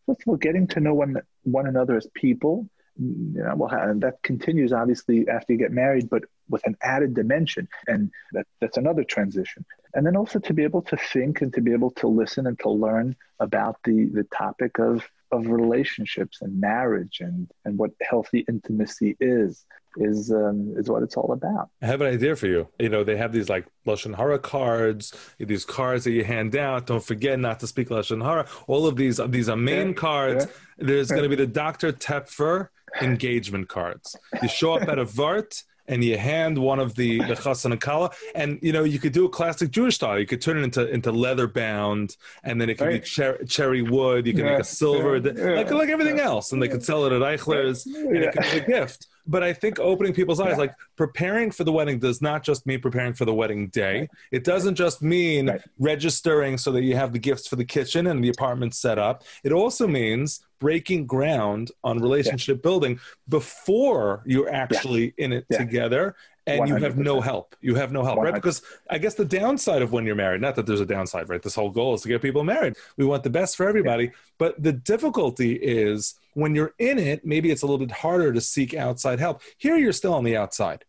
first 0.05 0.21
of 0.21 0.27
all 0.29 0.37
getting 0.37 0.65
to 0.67 0.79
know 0.79 0.93
one 0.93 1.17
one 1.43 1.67
another 1.67 1.97
as 1.97 2.07
people. 2.13 2.69
You 2.97 3.43
know, 3.43 3.55
well, 3.55 3.71
and 3.71 4.01
that 4.03 4.21
continues 4.21 4.71
obviously 4.71 5.27
after 5.27 5.51
you 5.53 5.59
get 5.59 5.71
married, 5.71 6.09
but 6.09 6.23
with 6.51 6.65
an 6.65 6.77
added 6.83 7.13
dimension, 7.13 7.67
and 7.87 8.11
that, 8.33 8.45
that's 8.59 8.77
another 8.77 9.03
transition. 9.03 9.65
And 9.93 10.05
then 10.05 10.15
also 10.15 10.39
to 10.39 10.53
be 10.53 10.63
able 10.63 10.83
to 10.83 10.97
think 10.97 11.41
and 11.41 11.53
to 11.53 11.61
be 11.61 11.73
able 11.73 11.91
to 11.91 12.07
listen 12.07 12.47
and 12.47 12.59
to 12.59 12.69
learn 12.69 13.15
about 13.39 13.77
the 13.83 14.05
the 14.13 14.23
topic 14.35 14.77
of 14.79 15.07
of 15.31 15.47
relationships 15.47 16.41
and 16.41 16.59
marriage 16.59 17.19
and 17.21 17.49
and 17.65 17.77
what 17.77 17.91
healthy 18.01 18.45
intimacy 18.47 19.17
is 19.19 19.65
is 19.97 20.31
um, 20.31 20.73
is 20.77 20.89
what 20.89 21.03
it's 21.03 21.17
all 21.17 21.33
about. 21.33 21.69
I 21.81 21.87
have 21.87 22.01
an 22.01 22.07
idea 22.07 22.35
for 22.35 22.47
you. 22.47 22.67
You 22.79 22.89
know, 22.89 23.03
they 23.03 23.17
have 23.17 23.33
these 23.33 23.49
like 23.49 23.65
lashon 23.85 24.15
hara 24.15 24.39
cards, 24.39 25.13
these 25.37 25.65
cards 25.65 26.05
that 26.05 26.11
you 26.11 26.23
hand 26.23 26.55
out. 26.55 26.87
Don't 26.87 27.03
forget 27.03 27.39
not 27.39 27.59
to 27.59 27.67
speak 27.67 27.89
lashon 27.89 28.23
hara. 28.23 28.47
All 28.67 28.87
of 28.87 28.95
these 28.95 29.19
these 29.27 29.49
are 29.49 29.57
main 29.57 29.89
yeah, 29.89 29.93
cards. 29.93 30.45
Yeah. 30.45 30.85
There's 30.87 31.09
going 31.09 31.23
to 31.23 31.29
be 31.29 31.35
the 31.35 31.47
Dr. 31.47 31.91
Tepfer 31.91 32.69
engagement 33.01 33.69
cards. 33.69 34.15
You 34.41 34.47
show 34.47 34.73
up 34.73 34.87
at 34.87 34.97
a 34.99 35.05
vart 35.05 35.63
and 35.87 36.03
you 36.03 36.17
hand 36.17 36.57
one 36.57 36.79
of 36.79 36.95
the 36.95 37.17
the 37.19 37.35
chassan 37.43 37.71
and 37.71 37.81
kala, 37.81 38.11
and 38.35 38.59
you 38.61 38.71
know 38.71 38.83
you 38.83 38.99
could 38.99 39.13
do 39.13 39.25
a 39.25 39.29
classic 39.29 39.71
Jewish 39.71 39.95
style. 39.95 40.19
You 40.19 40.25
could 40.25 40.41
turn 40.41 40.57
it 40.57 40.63
into 40.63 40.89
into 40.89 41.11
leather 41.11 41.47
bound, 41.47 42.17
and 42.43 42.59
then 42.59 42.69
it 42.69 42.77
could 42.77 42.87
right. 42.87 43.01
be 43.01 43.07
cher- 43.07 43.43
cherry 43.45 43.81
wood. 43.81 44.25
You 44.27 44.33
can 44.33 44.45
yeah, 44.45 44.51
make 44.51 44.61
a 44.61 44.65
silver, 44.65 45.17
yeah, 45.17 45.31
yeah, 45.35 45.55
like 45.57 45.71
like 45.71 45.89
everything 45.89 46.19
else, 46.19 46.51
and 46.51 46.61
they 46.61 46.67
could 46.67 46.83
sell 46.83 47.05
it 47.05 47.11
at 47.11 47.21
Eichler's, 47.21 47.85
and 47.85 48.17
it 48.17 48.33
could 48.33 48.43
be 48.43 48.57
a 48.59 48.65
gift. 48.65 49.07
But 49.31 49.43
I 49.43 49.53
think 49.53 49.79
opening 49.79 50.13
people's 50.13 50.41
eyes, 50.41 50.57
like 50.57 50.75
preparing 50.97 51.51
for 51.51 51.63
the 51.63 51.71
wedding, 51.71 51.99
does 51.99 52.21
not 52.21 52.43
just 52.43 52.67
mean 52.67 52.81
preparing 52.81 53.13
for 53.13 53.23
the 53.23 53.33
wedding 53.33 53.69
day. 53.69 54.09
It 54.31 54.43
doesn't 54.43 54.75
just 54.75 55.01
mean 55.01 55.47
right. 55.47 55.61
registering 55.79 56.57
so 56.57 56.71
that 56.73 56.83
you 56.83 56.97
have 56.97 57.13
the 57.13 57.19
gifts 57.19 57.47
for 57.47 57.55
the 57.55 57.63
kitchen 57.63 58.07
and 58.07 58.21
the 58.21 58.27
apartment 58.27 58.75
set 58.75 58.99
up. 58.99 59.23
It 59.45 59.53
also 59.53 59.87
means 59.87 60.45
breaking 60.59 61.07
ground 61.07 61.71
on 61.83 61.99
relationship 61.99 62.57
yeah. 62.57 62.61
building 62.61 62.99
before 63.29 64.21
you're 64.25 64.53
actually 64.53 65.13
yeah. 65.17 65.25
in 65.25 65.33
it 65.33 65.45
yeah. 65.49 65.57
together 65.57 66.15
and 66.47 66.61
100%. 66.61 66.67
you 66.67 66.75
have 66.75 66.97
no 66.97 67.21
help. 67.21 67.55
You 67.61 67.75
have 67.75 67.91
no 67.91 68.03
help, 68.03 68.19
100%. 68.19 68.23
right? 68.23 68.33
Because 68.33 68.61
I 68.89 68.97
guess 68.97 69.13
the 69.13 69.25
downside 69.25 69.81
of 69.81 69.91
when 69.91 70.05
you're 70.05 70.15
married, 70.15 70.41
not 70.41 70.55
that 70.55 70.65
there's 70.65 70.81
a 70.81 70.85
downside, 70.85 71.29
right? 71.29 71.41
This 71.41 71.55
whole 71.55 71.69
goal 71.69 71.93
is 71.93 72.01
to 72.01 72.07
get 72.07 72.21
people 72.21 72.43
married. 72.43 72.75
We 72.97 73.05
want 73.05 73.23
the 73.23 73.29
best 73.29 73.55
for 73.55 73.67
everybody. 73.67 74.11
But 74.37 74.61
the 74.61 74.73
difficulty 74.73 75.53
is 75.53 76.15
when 76.33 76.55
you're 76.55 76.73
in 76.79 76.97
it, 76.97 77.25
maybe 77.25 77.51
it's 77.51 77.61
a 77.61 77.65
little 77.65 77.85
bit 77.85 77.91
harder 77.91 78.33
to 78.33 78.41
seek 78.41 78.73
outside 78.73 79.19
help. 79.19 79.41
Here, 79.57 79.77
you're 79.77 79.93
still 79.93 80.13
on 80.13 80.23
the 80.23 80.35
outside. 80.35 80.83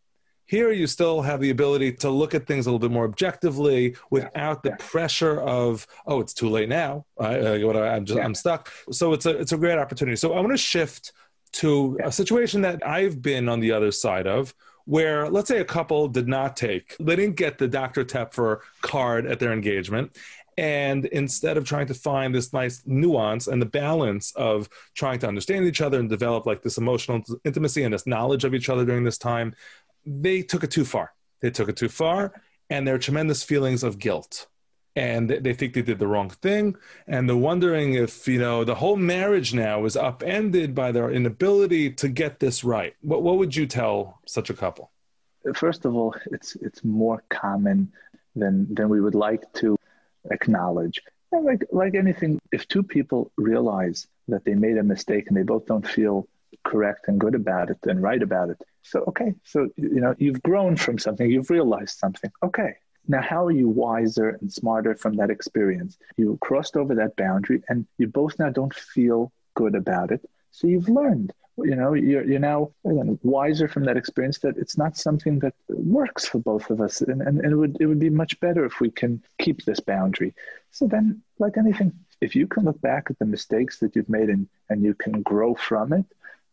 Here, 0.47 0.71
you 0.73 0.87
still 0.87 1.23
have 1.23 1.41
the 1.41 1.51
ability 1.51 1.93
to 1.95 2.11
look 2.11 2.35
at 2.35 2.47
things 2.47 2.67
a 2.67 2.71
little 2.71 2.79
bit 2.79 2.91
more 2.91 3.05
objectively 3.05 3.97
without 4.11 4.63
the 4.63 4.71
yeah. 4.71 4.77
pressure 4.79 5.41
of, 5.41 5.87
oh, 6.07 6.21
it's 6.21 6.35
too 6.35 6.49
late 6.49 6.69
now. 6.69 7.07
I, 7.19 7.39
uh, 7.39 7.55
am 7.55 8.05
just, 8.05 8.19
yeah. 8.19 8.25
I'm 8.25 8.35
stuck. 8.35 8.71
So 8.91 9.13
it's 9.13 9.25
a, 9.25 9.39
it's 9.39 9.53
a 9.53 9.57
great 9.57 9.79
opportunity. 9.79 10.17
So 10.17 10.35
I 10.35 10.41
want 10.41 10.53
to 10.53 10.59
shift 10.59 11.13
to 11.53 11.99
a 12.03 12.11
situation 12.11 12.63
that 12.63 12.87
I've 12.87 13.23
been 13.23 13.49
on 13.49 13.61
the 13.61 13.73
other 13.73 13.93
side 13.93 14.27
of, 14.27 14.55
where 14.85 15.29
let's 15.29 15.49
say 15.49 15.59
a 15.59 15.65
couple 15.65 16.09
did 16.09 16.29
not 16.29 16.57
take, 16.57 16.97
they 16.99 17.17
didn't 17.17 17.37
get 17.37 17.59
the 17.59 17.69
Dr. 17.69 18.05
Tepfer 18.05 18.61
card 18.81 19.27
at 19.27 19.39
their 19.39 19.53
engagement. 19.53 20.17
And 20.59 21.07
instead 21.07 21.57
of 21.57 21.65
trying 21.65 21.87
to 21.87 21.95
find 21.95 22.35
this 22.35 22.53
nice 22.53 22.83
nuance 22.85 23.47
and 23.47 23.61
the 23.61 23.67
balance 23.67 24.33
of 24.37 24.69
trying 24.95 25.19
to 25.21 25.29
understand 25.29 25.65
each 25.67 25.81
other 25.81 25.99
and 25.99 26.11
develop 26.11 26.45
like 26.45 26.63
this 26.63 26.77
emotional 26.77 27.23
intimacy 27.45 27.85
and 27.85 27.95
this 27.95 28.07
knowledge 28.07 28.45
of 28.45 28.55
each 28.55 28.69
other 28.69 28.85
during 28.85 29.03
this 29.03 29.17
time, 29.17 29.55
they 30.05 30.43
took 30.43 30.63
it 30.63 30.71
too 30.71 30.85
far. 30.85 31.15
They 31.41 31.51
took 31.51 31.69
it 31.69 31.77
too 31.77 31.89
far, 31.89 32.33
and 32.71 32.87
there 32.87 32.95
are 32.95 32.99
tremendous 32.99 33.43
feelings 33.43 33.83
of 33.83 33.99
guilt. 33.99 34.47
And 34.95 35.31
they 35.31 35.55
think 35.55 35.75
they 35.75 35.83
did 35.83 35.99
the 35.99 36.07
wrong 36.07 36.29
thing. 36.29 36.77
And 37.07 37.29
they're 37.29 37.37
wondering 37.37 37.95
if 37.95 38.29
you 38.29 38.39
know 38.39 38.65
the 38.65 38.75
whole 38.75 38.97
marriage 38.97 39.55
now 39.55 39.85
is 39.85 39.97
upended 39.97 40.75
by 40.75 40.93
their 40.93 41.11
inability 41.11 41.91
to 41.91 42.09
get 42.09 42.41
this 42.41 42.63
right. 42.65 42.95
What, 43.01 43.23
what 43.23 43.39
would 43.39 43.57
you 43.57 43.67
tell 43.67 44.21
such 44.27 44.51
a 44.51 44.55
couple? 44.55 44.91
First 45.55 45.85
of 45.85 45.95
all 45.95 46.15
it's 46.27 46.57
it's 46.57 46.85
more 46.85 47.23
common 47.29 47.93
than 48.37 48.73
than 48.75 48.89
we 48.89 49.01
would 49.01 49.15
like 49.15 49.51
to 49.55 49.77
acknowledge. 50.31 51.01
And 51.33 51.45
like 51.45 51.65
like 51.73 51.95
anything 51.95 52.39
if 52.53 52.69
two 52.69 52.83
people 52.83 53.33
realize 53.37 54.07
that 54.29 54.45
they 54.45 54.55
made 54.55 54.77
a 54.77 54.83
mistake 54.83 55.25
and 55.29 55.37
they 55.37 55.43
both 55.43 55.67
don't 55.67 55.87
feel 55.87 56.29
correct 56.65 57.09
and 57.09 57.19
good 57.19 57.35
about 57.35 57.71
it 57.71 57.79
and 57.85 58.03
right 58.03 58.23
about 58.23 58.51
it 58.51 58.61
so 58.83 59.03
okay 59.09 59.35
so 59.43 59.69
you 59.77 60.01
know 60.01 60.15
you've 60.19 60.43
grown 60.43 60.77
from 60.77 60.99
something 60.99 61.29
you've 61.29 61.51
realized 61.51 61.99
something 61.99 62.31
okay 62.43 62.75
now, 63.09 63.21
how 63.21 63.47
are 63.47 63.53
you 63.53 63.69
wiser 63.69 64.39
and 64.41 64.53
smarter 64.53 64.95
from 64.95 65.17
that 65.17 65.31
experience? 65.31 65.99
You 66.17 66.39
crossed 66.41 66.77
over 66.77 66.95
that 66.95 67.17
boundary 67.17 67.63
and 67.69 67.87
you 67.99 68.07
both 68.07 68.39
now 68.39 68.51
don't 68.51 68.75
feel 68.75 69.33
good 69.55 69.75
about 69.75 70.13
it. 70.13 70.29
So 70.51 70.67
you've 70.67 70.89
learned. 70.89 71.33
You 71.59 71.77
know, 71.77 71.93
you're, 71.93 72.25
you're 72.25 72.39
now 72.39 72.71
again, 72.87 73.19
wiser 73.23 73.69
from 73.69 73.85
that 73.85 73.97
experience 73.97 74.39
that 74.39 74.57
it's 74.57 74.79
not 74.79 74.97
something 74.97 75.39
that 75.41 75.55
works 75.69 76.27
for 76.27 76.39
both 76.39 76.71
of 76.71 76.81
us. 76.81 77.03
And, 77.03 77.21
and, 77.21 77.41
and 77.41 77.53
it, 77.53 77.57
would, 77.57 77.77
it 77.81 77.87
would 77.87 77.99
be 77.99 78.09
much 78.09 78.39
better 78.41 78.65
if 78.65 78.81
we 78.81 78.91
can 78.91 79.23
keep 79.39 79.65
this 79.65 79.81
boundary. 79.81 80.33
So 80.71 80.87
then, 80.87 81.23
like 81.39 81.59
anything, 81.59 81.93
if 82.23 82.35
you 82.35 82.47
can 82.47 82.65
look 82.65 82.81
back 82.81 83.09
at 83.11 83.19
the 83.19 83.27
mistakes 83.27 83.81
that 83.81 83.95
you've 83.97 84.09
made 84.09 84.31
and, 84.31 84.49
and 84.71 84.83
you 84.83 84.95
can 84.95 85.23
grow 85.23 85.55
from 85.55 85.93
it, 85.93 86.07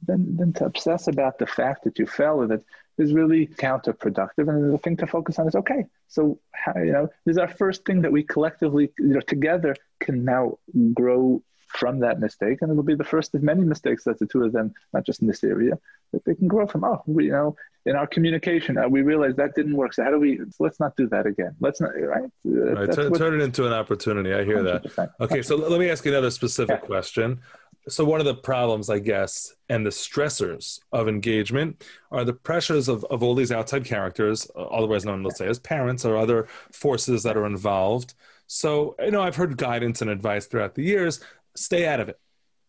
then, 0.05 0.35
then 0.37 0.51
to 0.53 0.65
obsess 0.65 1.07
about 1.07 1.37
the 1.37 1.47
fact 1.47 1.83
that 1.83 1.99
you 1.99 2.05
fell 2.05 2.41
or 2.41 2.47
that 2.47 2.63
is 2.99 3.13
really 3.13 3.47
counterproductive. 3.47 4.49
And 4.49 4.73
the 4.73 4.77
thing 4.77 4.97
to 4.97 5.07
focus 5.07 5.39
on 5.39 5.47
is 5.47 5.55
okay. 5.55 5.85
So 6.07 6.39
how, 6.51 6.73
you 6.77 6.91
know, 6.91 7.09
this 7.25 7.33
is 7.33 7.37
our 7.37 7.47
first 7.47 7.85
thing 7.85 8.01
that 8.01 8.11
we 8.11 8.23
collectively, 8.23 8.91
you 8.99 9.07
know, 9.07 9.21
together 9.21 9.75
can 9.99 10.25
now 10.25 10.57
grow 10.93 11.41
from 11.69 11.99
that 11.99 12.19
mistake, 12.19 12.57
and 12.61 12.71
it'll 12.71 12.83
be 12.83 12.95
the 12.95 13.03
first 13.03 13.33
of 13.35 13.43
many 13.43 13.63
mistakes 13.63 14.03
that 14.03 14.17
the 14.17 14.25
two 14.25 14.43
of 14.43 14.51
them, 14.51 14.73
not 14.91 15.05
just 15.05 15.21
in 15.21 15.27
this 15.27 15.43
area, 15.43 15.77
that 16.11 16.25
they 16.25 16.33
can 16.33 16.47
grow 16.47 16.65
from. 16.65 16.83
Oh, 16.83 17.01
we, 17.05 17.25
you 17.25 17.31
know, 17.31 17.55
in 17.85 17.95
our 17.95 18.07
communication, 18.07 18.77
uh, 18.77 18.87
we 18.87 19.03
realized 19.03 19.37
that 19.37 19.53
didn't 19.55 19.75
work. 19.75 19.93
So 19.93 20.03
how 20.03 20.09
do 20.09 20.19
we? 20.19 20.39
Let's 20.59 20.79
not 20.79 20.95
do 20.95 21.07
that 21.09 21.27
again. 21.27 21.55
Let's 21.59 21.79
not. 21.79 21.91
Right. 21.95 22.29
Right. 22.43 22.91
Turn, 22.91 23.13
turn, 23.13 23.39
it 23.39 23.43
into 23.43 23.67
an 23.67 23.73
opportunity. 23.73 24.33
I 24.33 24.43
hear 24.43 24.63
100%. 24.63 24.95
that. 24.95 25.11
Okay. 25.21 25.41
So 25.43 25.55
let 25.55 25.79
me 25.79 25.89
ask 25.89 26.03
you 26.05 26.11
another 26.11 26.31
specific 26.31 26.79
yeah. 26.81 26.87
question 26.87 27.39
so 27.87 28.03
one 28.03 28.19
of 28.19 28.25
the 28.25 28.35
problems 28.35 28.89
i 28.89 28.99
guess 28.99 29.53
and 29.69 29.85
the 29.85 29.89
stressors 29.89 30.79
of 30.91 31.07
engagement 31.07 31.83
are 32.11 32.25
the 32.25 32.33
pressures 32.33 32.87
of, 32.87 33.03
of 33.05 33.23
all 33.23 33.35
these 33.35 33.51
outside 33.51 33.85
characters 33.85 34.49
uh, 34.55 34.61
otherwise 34.63 35.05
known 35.05 35.23
let's 35.23 35.37
say 35.37 35.47
as 35.47 35.59
parents 35.59 36.05
or 36.05 36.17
other 36.17 36.47
forces 36.71 37.23
that 37.23 37.37
are 37.37 37.45
involved. 37.45 38.13
So 38.47 38.95
you 38.99 39.11
know 39.11 39.21
i've 39.21 39.35
heard 39.35 39.57
guidance 39.57 40.01
and 40.01 40.09
advice 40.09 40.47
throughout 40.47 40.75
the 40.75 40.83
years 40.83 41.19
stay 41.55 41.87
out 41.87 41.99
of 41.99 42.09
it. 42.09 42.19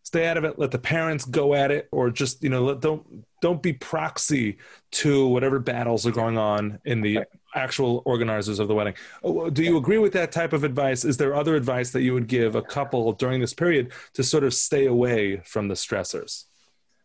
Stay 0.03 0.27
out 0.27 0.37
of 0.37 0.45
it. 0.45 0.59
Let 0.59 0.71
the 0.71 0.79
parents 0.79 1.25
go 1.25 1.55
at 1.55 1.71
it 1.71 1.89
or 1.93 2.11
just 2.11 2.43
you 2.43 2.51
know 2.51 2.65
let, 2.65 2.81
don't 2.81 3.25
don't 3.41 3.63
be 3.63 3.73
proxy 3.73 4.59
to 4.93 5.27
whatever 5.29 5.59
battles 5.59 6.07
are 6.07 6.11
going 6.13 6.39
on 6.39 6.79
in 6.85 7.01
the 7.01 7.21
actual 7.55 8.03
organizers 8.05 8.59
of 8.59 8.69
the 8.69 8.75
wedding. 8.75 8.95
Oh, 9.23 9.51
do 9.51 9.63
you 9.63 9.77
agree 9.77 9.99
with 9.99 10.13
that 10.13 10.33
type 10.33 10.53
of 10.53 10.65
advice? 10.65 11.05
Is 11.05 11.17
there 11.17 11.35
other 11.35 11.57
advice 11.57 11.91
that 11.91 12.03
you 12.03 12.15
would 12.15 12.29
give 12.29 12.55
a 12.55 12.63
couple 12.63 13.13
during 13.13 13.41
this 13.41 13.55
period 13.55 13.93
to 14.15 14.23
sort 14.23 14.45
of 14.45 14.55
stay 14.55 14.87
away 14.87 15.39
from 15.39 15.69
the 15.69 15.75
stressors? 15.75 16.45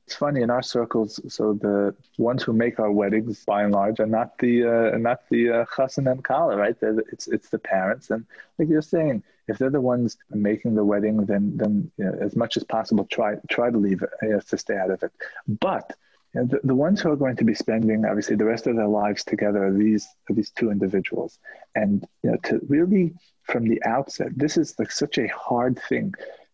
It's 0.05 0.15
funny 0.15 0.43
in 0.43 0.51
our 0.51 0.61
circles. 0.61 1.19
So 1.33 1.53
the 1.53 1.95
ones 2.19 2.43
who 2.43 2.53
make 2.53 2.79
our 2.79 2.91
weddings, 2.91 3.43
by 3.43 3.63
and 3.63 3.73
large, 3.73 3.99
are 3.99 4.05
not 4.05 4.37
the 4.37 4.63
uh, 4.93 4.97
not 4.99 5.27
the 5.29 5.49
uh, 5.49 5.65
chassan 5.65 6.11
and 6.11 6.23
kala, 6.23 6.55
right? 6.55 6.79
They're, 6.79 6.99
it's 7.11 7.27
it's 7.27 7.49
the 7.49 7.57
parents, 7.57 8.11
and 8.11 8.23
like 8.59 8.69
you're 8.69 8.83
saying, 8.83 9.23
if 9.47 9.57
they're 9.57 9.71
the 9.71 9.81
ones 9.81 10.17
making 10.29 10.75
the 10.75 10.85
wedding, 10.85 11.25
then 11.25 11.57
then 11.57 11.91
you 11.97 12.05
know, 12.05 12.17
as 12.21 12.35
much 12.35 12.55
as 12.55 12.63
possible, 12.63 13.05
try 13.05 13.37
try 13.49 13.71
to 13.71 13.77
leave 13.79 14.03
it, 14.03 14.47
to 14.47 14.57
stay 14.59 14.77
out 14.77 14.91
of 14.91 15.01
it. 15.01 15.11
But 15.47 15.97
the, 16.43 16.59
the 16.63 16.75
ones 16.75 17.01
who 17.01 17.11
are 17.11 17.15
going 17.15 17.35
to 17.37 17.43
be 17.43 17.55
spending 17.55 18.05
obviously 18.05 18.35
the 18.35 18.45
rest 18.45 18.67
of 18.67 18.75
their 18.75 18.87
lives 18.87 19.23
together 19.23 19.65
are 19.65 19.73
these 19.73 20.07
are 20.29 20.35
these 20.35 20.51
two 20.51 20.69
individuals. 20.71 21.39
And 21.75 22.05
you 22.23 22.31
know 22.31 22.37
to 22.43 22.59
really 22.67 23.13
from 23.43 23.67
the 23.67 23.81
outset 23.83 24.29
this 24.35 24.57
is 24.57 24.75
like 24.77 24.91
such 24.91 25.17
a 25.17 25.27
hard 25.27 25.79
thing. 25.89 26.13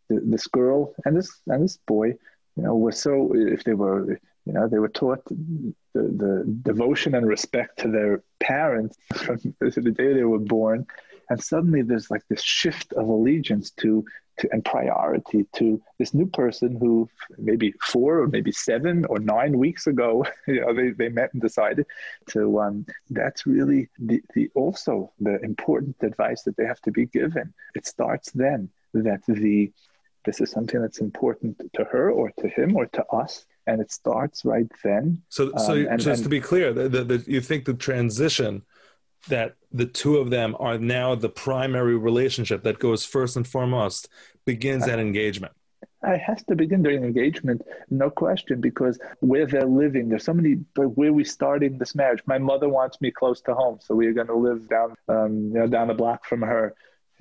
This 0.09 0.47
girl 0.47 0.93
and 1.05 1.15
this 1.15 1.41
and 1.47 1.63
this 1.63 1.77
boy 1.87 2.07
you 2.55 2.63
know 2.63 2.75
were 2.75 2.91
so 2.91 3.31
if 3.33 3.63
they 3.63 3.73
were 3.73 4.19
you 4.45 4.53
know 4.53 4.67
they 4.67 4.79
were 4.79 4.89
taught 4.89 5.23
the, 5.25 5.73
the 5.93 6.43
devotion 6.63 7.15
and 7.15 7.27
respect 7.27 7.79
to 7.79 7.87
their 7.87 8.23
parents 8.39 8.97
from 9.13 9.39
the 9.59 9.91
day 9.91 10.13
they 10.13 10.23
were 10.23 10.39
born 10.39 10.85
and 11.31 11.41
suddenly 11.41 11.81
there's 11.81 12.11
like 12.11 12.23
this 12.27 12.43
shift 12.43 12.91
of 12.93 13.07
allegiance 13.07 13.71
to 13.71 14.05
to, 14.39 14.49
and 14.51 14.65
priority 14.65 15.45
to 15.55 15.81
this 15.99 16.13
new 16.13 16.25
person 16.25 16.75
who 16.75 17.07
maybe 17.37 17.73
four 17.81 18.19
or 18.19 18.27
maybe 18.27 18.51
seven 18.51 19.05
or 19.05 19.19
nine 19.19 19.57
weeks 19.57 19.87
ago, 19.87 20.25
you 20.47 20.61
know, 20.61 20.73
they, 20.73 20.89
they 20.91 21.09
met 21.09 21.33
and 21.33 21.41
decided 21.41 21.85
to, 22.29 22.59
um, 22.59 22.85
that's 23.09 23.45
really 23.45 23.89
the, 23.99 24.21
the 24.33 24.49
also 24.55 25.11
the 25.19 25.39
important 25.41 25.95
advice 26.01 26.43
that 26.43 26.55
they 26.57 26.65
have 26.65 26.81
to 26.81 26.91
be 26.91 27.05
given. 27.05 27.53
It 27.75 27.85
starts 27.85 28.31
then 28.31 28.69
that 28.93 29.21
the, 29.27 29.71
this 30.25 30.41
is 30.41 30.49
something 30.49 30.81
that's 30.81 31.01
important 31.01 31.61
to 31.75 31.83
her 31.85 32.09
or 32.09 32.31
to 32.39 32.47
him 32.47 32.75
or 32.75 32.85
to 32.87 33.05
us 33.07 33.45
and 33.67 33.79
it 33.79 33.91
starts 33.91 34.43
right 34.43 34.71
then. 34.83 35.21
So, 35.29 35.51
so 35.57 35.73
um, 35.73 35.87
and, 35.87 36.01
just 36.01 36.19
and, 36.19 36.23
to 36.23 36.29
be 36.29 36.41
clear, 36.41 36.73
the, 36.73 36.89
the, 36.89 37.03
the, 37.03 37.23
you 37.27 37.41
think 37.41 37.65
the 37.65 37.73
transition 37.73 38.63
that 39.27 39.55
the 39.71 39.85
two 39.85 40.17
of 40.17 40.29
them 40.29 40.55
are 40.59 40.77
now 40.77 41.15
the 41.15 41.29
primary 41.29 41.97
relationship 41.97 42.63
that 42.63 42.79
goes 42.79 43.05
first 43.05 43.35
and 43.35 43.47
foremost 43.47 44.09
begins 44.45 44.85
that 44.85 44.99
engagement 44.99 45.53
it 46.03 46.19
has 46.19 46.43
to 46.45 46.55
begin 46.55 46.81
during 46.81 47.03
engagement, 47.03 47.61
no 47.89 48.09
question, 48.09 48.59
because 48.59 48.99
where 49.19 49.45
they're 49.45 49.65
living, 49.65 50.09
there's 50.09 50.23
so 50.23 50.33
many. 50.33 50.55
But 50.73 50.97
where 50.97 51.13
we 51.13 51.23
starting 51.23 51.77
this 51.77 51.93
marriage, 51.95 52.21
my 52.25 52.39
mother 52.39 52.69
wants 52.69 52.99
me 53.01 53.11
close 53.11 53.41
to 53.41 53.53
home, 53.53 53.79
so 53.81 53.93
we're 53.93 54.13
going 54.13 54.27
to 54.27 54.35
live 54.35 54.67
down, 54.67 54.95
um, 55.07 55.51
you 55.53 55.59
know, 55.59 55.67
down 55.67 55.89
the 55.89 55.93
block 55.93 56.25
from 56.25 56.41
her. 56.41 56.73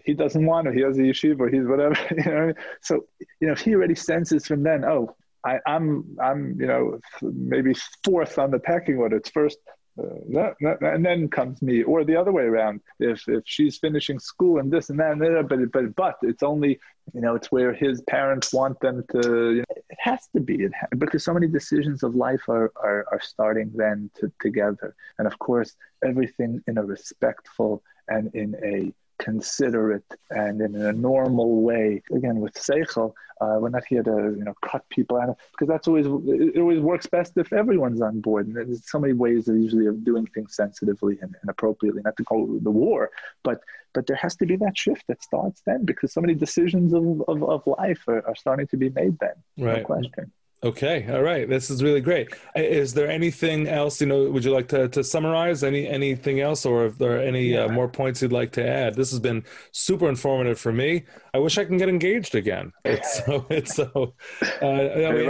He 0.05 0.15
doesn't 0.15 0.47
want 0.47 0.67
to. 0.67 0.73
He 0.73 0.81
has 0.81 0.99
a 0.99 1.03
yeshiva, 1.03 1.41
or 1.41 1.49
he's 1.49 1.67
whatever. 1.67 1.95
You 2.11 2.33
know, 2.33 2.55
so 2.81 3.07
you 3.41 3.49
know, 3.49 3.55
he 3.55 3.75
already 3.75 3.95
senses 3.95 4.47
from 4.47 4.63
then. 4.63 4.85
Oh, 4.85 5.15
I, 5.45 5.59
I'm, 5.67 6.17
I'm, 6.23 6.59
you 6.59 6.67
know, 6.67 7.01
maybe 7.23 7.75
fourth 8.05 8.39
on 8.39 8.51
the 8.51 8.59
pecking 8.59 8.97
order. 8.97 9.17
It's 9.17 9.31
first 9.31 9.59
uh, 9.99 10.51
and 10.81 11.05
then 11.05 11.29
comes 11.29 11.61
me, 11.63 11.83
or 11.83 12.05
the 12.05 12.17
other 12.17 12.33
way 12.33 12.45
around. 12.45 12.81
If 12.99 13.29
if 13.29 13.43
she's 13.45 13.79
finishing 13.79 14.19
school 14.19 14.59
and 14.59 14.71
this 14.71 14.91
and 14.91 14.99
that, 15.01 15.13
and 15.13 15.21
that 15.21 15.47
but 15.49 15.73
but 15.73 15.97
but 15.97 16.17
it's 16.23 16.43
only 16.43 16.79
you 17.13 17.21
know 17.21 17.35
it's 17.35 17.51
where 17.51 17.73
his 17.73 18.01
parents 18.03 18.53
want 18.53 18.81
them 18.81 19.05
to. 19.13 19.53
You 19.57 19.59
know, 19.59 19.65
it 19.69 19.99
has 19.99 20.29
to 20.35 20.41
be 20.41 20.65
it 20.65 20.73
because 20.99 21.25
so 21.25 21.35
many 21.35 21.49
decisions 21.49 22.03
of 22.03 22.15
life 22.15 22.49
are 22.49 22.73
are, 22.77 23.07
are 23.11 23.21
starting 23.21 23.73
then 23.75 24.11
to, 24.17 24.33
together, 24.41 24.95
and 25.19 25.27
of 25.27 25.39
course 25.39 25.75
everything 26.05 26.63
in 26.67 26.79
a 26.79 26.85
respectful 26.85 27.83
and 28.09 28.35
in 28.35 28.55
a 28.65 28.93
considerate 29.21 30.05
and 30.31 30.61
in 30.61 30.75
a 30.75 30.93
normal 30.93 31.63
way. 31.63 32.03
Again, 32.13 32.41
with 32.41 32.55
seichel, 32.55 33.13
uh, 33.41 33.57
we're 33.61 33.71
not 33.71 33.85
here 33.89 34.03
to 34.03 34.35
you 34.37 34.45
know 34.45 34.55
cut 34.63 34.89
people 34.91 35.17
out 35.19 35.37
because 35.53 35.69
that's 35.69 35.89
always 35.89 36.07
it 36.07 36.59
always 36.59 36.81
works 36.81 37.07
best 37.07 37.33
if 37.37 37.53
everyone's 37.53 38.03
on 38.03 38.21
board. 38.21 38.47
And 38.47 38.57
there's 38.57 38.91
so 38.91 38.99
many 38.99 39.15
ways 39.15 39.49
of 39.49 39.57
usually 39.57 39.87
of 39.87 40.05
doing 40.05 40.27
things 40.27 40.57
sensitively 40.57 41.19
and, 41.23 41.35
and 41.41 41.51
appropriately, 41.51 42.03
not 42.03 42.17
to 42.17 42.25
call 42.25 42.59
the 42.61 42.71
war, 42.71 43.11
but 43.43 43.61
but 43.95 44.07
there 44.07 44.17
has 44.17 44.37
to 44.37 44.47
be 44.47 44.57
that 44.57 44.77
shift 44.77 45.05
that 45.09 45.23
starts 45.23 45.63
then 45.67 45.85
because 45.85 46.13
so 46.13 46.21
many 46.21 46.35
decisions 46.35 46.93
of, 46.93 47.23
of, 47.29 47.43
of 47.43 47.67
life 47.67 48.03
are, 48.07 48.27
are 48.27 48.37
starting 48.37 48.67
to 48.69 48.77
be 48.77 48.91
made 48.91 49.19
then. 49.19 49.35
Right. 49.59 49.79
No 49.79 49.85
question. 49.85 50.33
Okay, 50.63 51.07
all 51.11 51.23
right. 51.23 51.49
This 51.49 51.71
is 51.71 51.83
really 51.83 52.03
great. 52.03 52.35
Is 52.55 52.93
there 52.93 53.09
anything 53.09 53.67
else? 53.67 53.99
You 53.99 54.09
know, 54.09 54.31
would 54.31 54.45
you 54.45 54.51
like 54.51 54.69
to, 54.69 54.89
to 54.91 55.03
summarize 55.03 55.65
any 55.65 55.89
anything 55.89 56.41
else, 56.41 56.67
or 56.67 56.85
if 56.85 56.99
there 56.99 57.17
are 57.17 57.21
any 57.21 57.57
uh, 57.57 57.61
yeah. 57.61 57.65
uh, 57.65 57.73
more 57.73 57.89
points 57.89 58.21
you'd 58.21 58.31
like 58.31 58.53
to 58.53 58.69
add? 58.69 58.95
This 58.95 59.11
has 59.11 59.21
been 59.21 59.43
super 59.73 60.07
informative 60.07 60.61
for 60.61 60.71
me. 60.71 61.05
I 61.33 61.39
wish 61.39 61.57
I 61.57 61.65
can 61.65 61.79
get 61.79 61.89
engaged 61.89 62.35
again. 62.35 62.73
It's 62.85 63.25
so 63.25 63.47
it's 63.49 63.75
so. 63.75 64.15
Uh, 64.61 64.67
I 64.67 65.13
mean, 65.13 65.27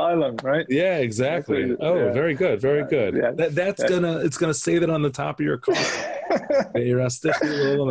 island, 0.00 0.44
right? 0.44 0.66
Yeah, 0.68 0.98
exactly. 0.98 1.76
Oh, 1.80 1.96
yeah. 1.96 2.12
very 2.12 2.34
good, 2.34 2.60
very 2.60 2.84
good. 2.84 3.16
Yeah. 3.16 3.32
That, 3.32 3.56
that's 3.56 3.82
gonna 3.82 4.18
it's 4.18 4.38
gonna 4.38 4.54
say 4.54 4.78
that 4.78 4.90
on 4.90 5.02
the 5.02 5.10
top 5.10 5.40
of 5.40 5.44
your 5.44 5.58
car. 5.66 5.74
You're 6.76 7.00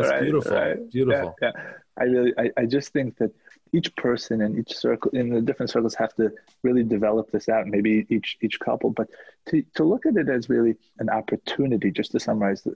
right, 0.09 0.21
beautiful, 0.21 0.55
right. 0.55 0.89
beautiful. 0.89 1.35
Yeah, 1.41 1.51
I 1.99 2.03
really, 2.03 2.33
I, 2.37 2.49
I 2.57 2.65
just 2.65 2.93
think 2.93 3.17
that 3.17 3.31
each 3.73 3.95
person 3.95 4.41
and 4.41 4.59
each 4.59 4.75
circle 4.75 5.11
in 5.11 5.29
the 5.29 5.41
different 5.41 5.69
circles 5.69 5.95
have 5.95 6.13
to 6.15 6.31
really 6.63 6.83
develop 6.83 7.31
this 7.31 7.47
out 7.47 7.67
maybe 7.67 8.05
each 8.09 8.37
each 8.41 8.59
couple. 8.59 8.89
But 8.89 9.07
to, 9.47 9.63
to 9.75 9.83
look 9.83 10.05
at 10.05 10.17
it 10.17 10.29
as 10.29 10.49
really 10.49 10.75
an 10.99 11.09
opportunity 11.09 11.91
just 11.91 12.11
to 12.11 12.19
summarize 12.19 12.65
uh, 12.67 12.71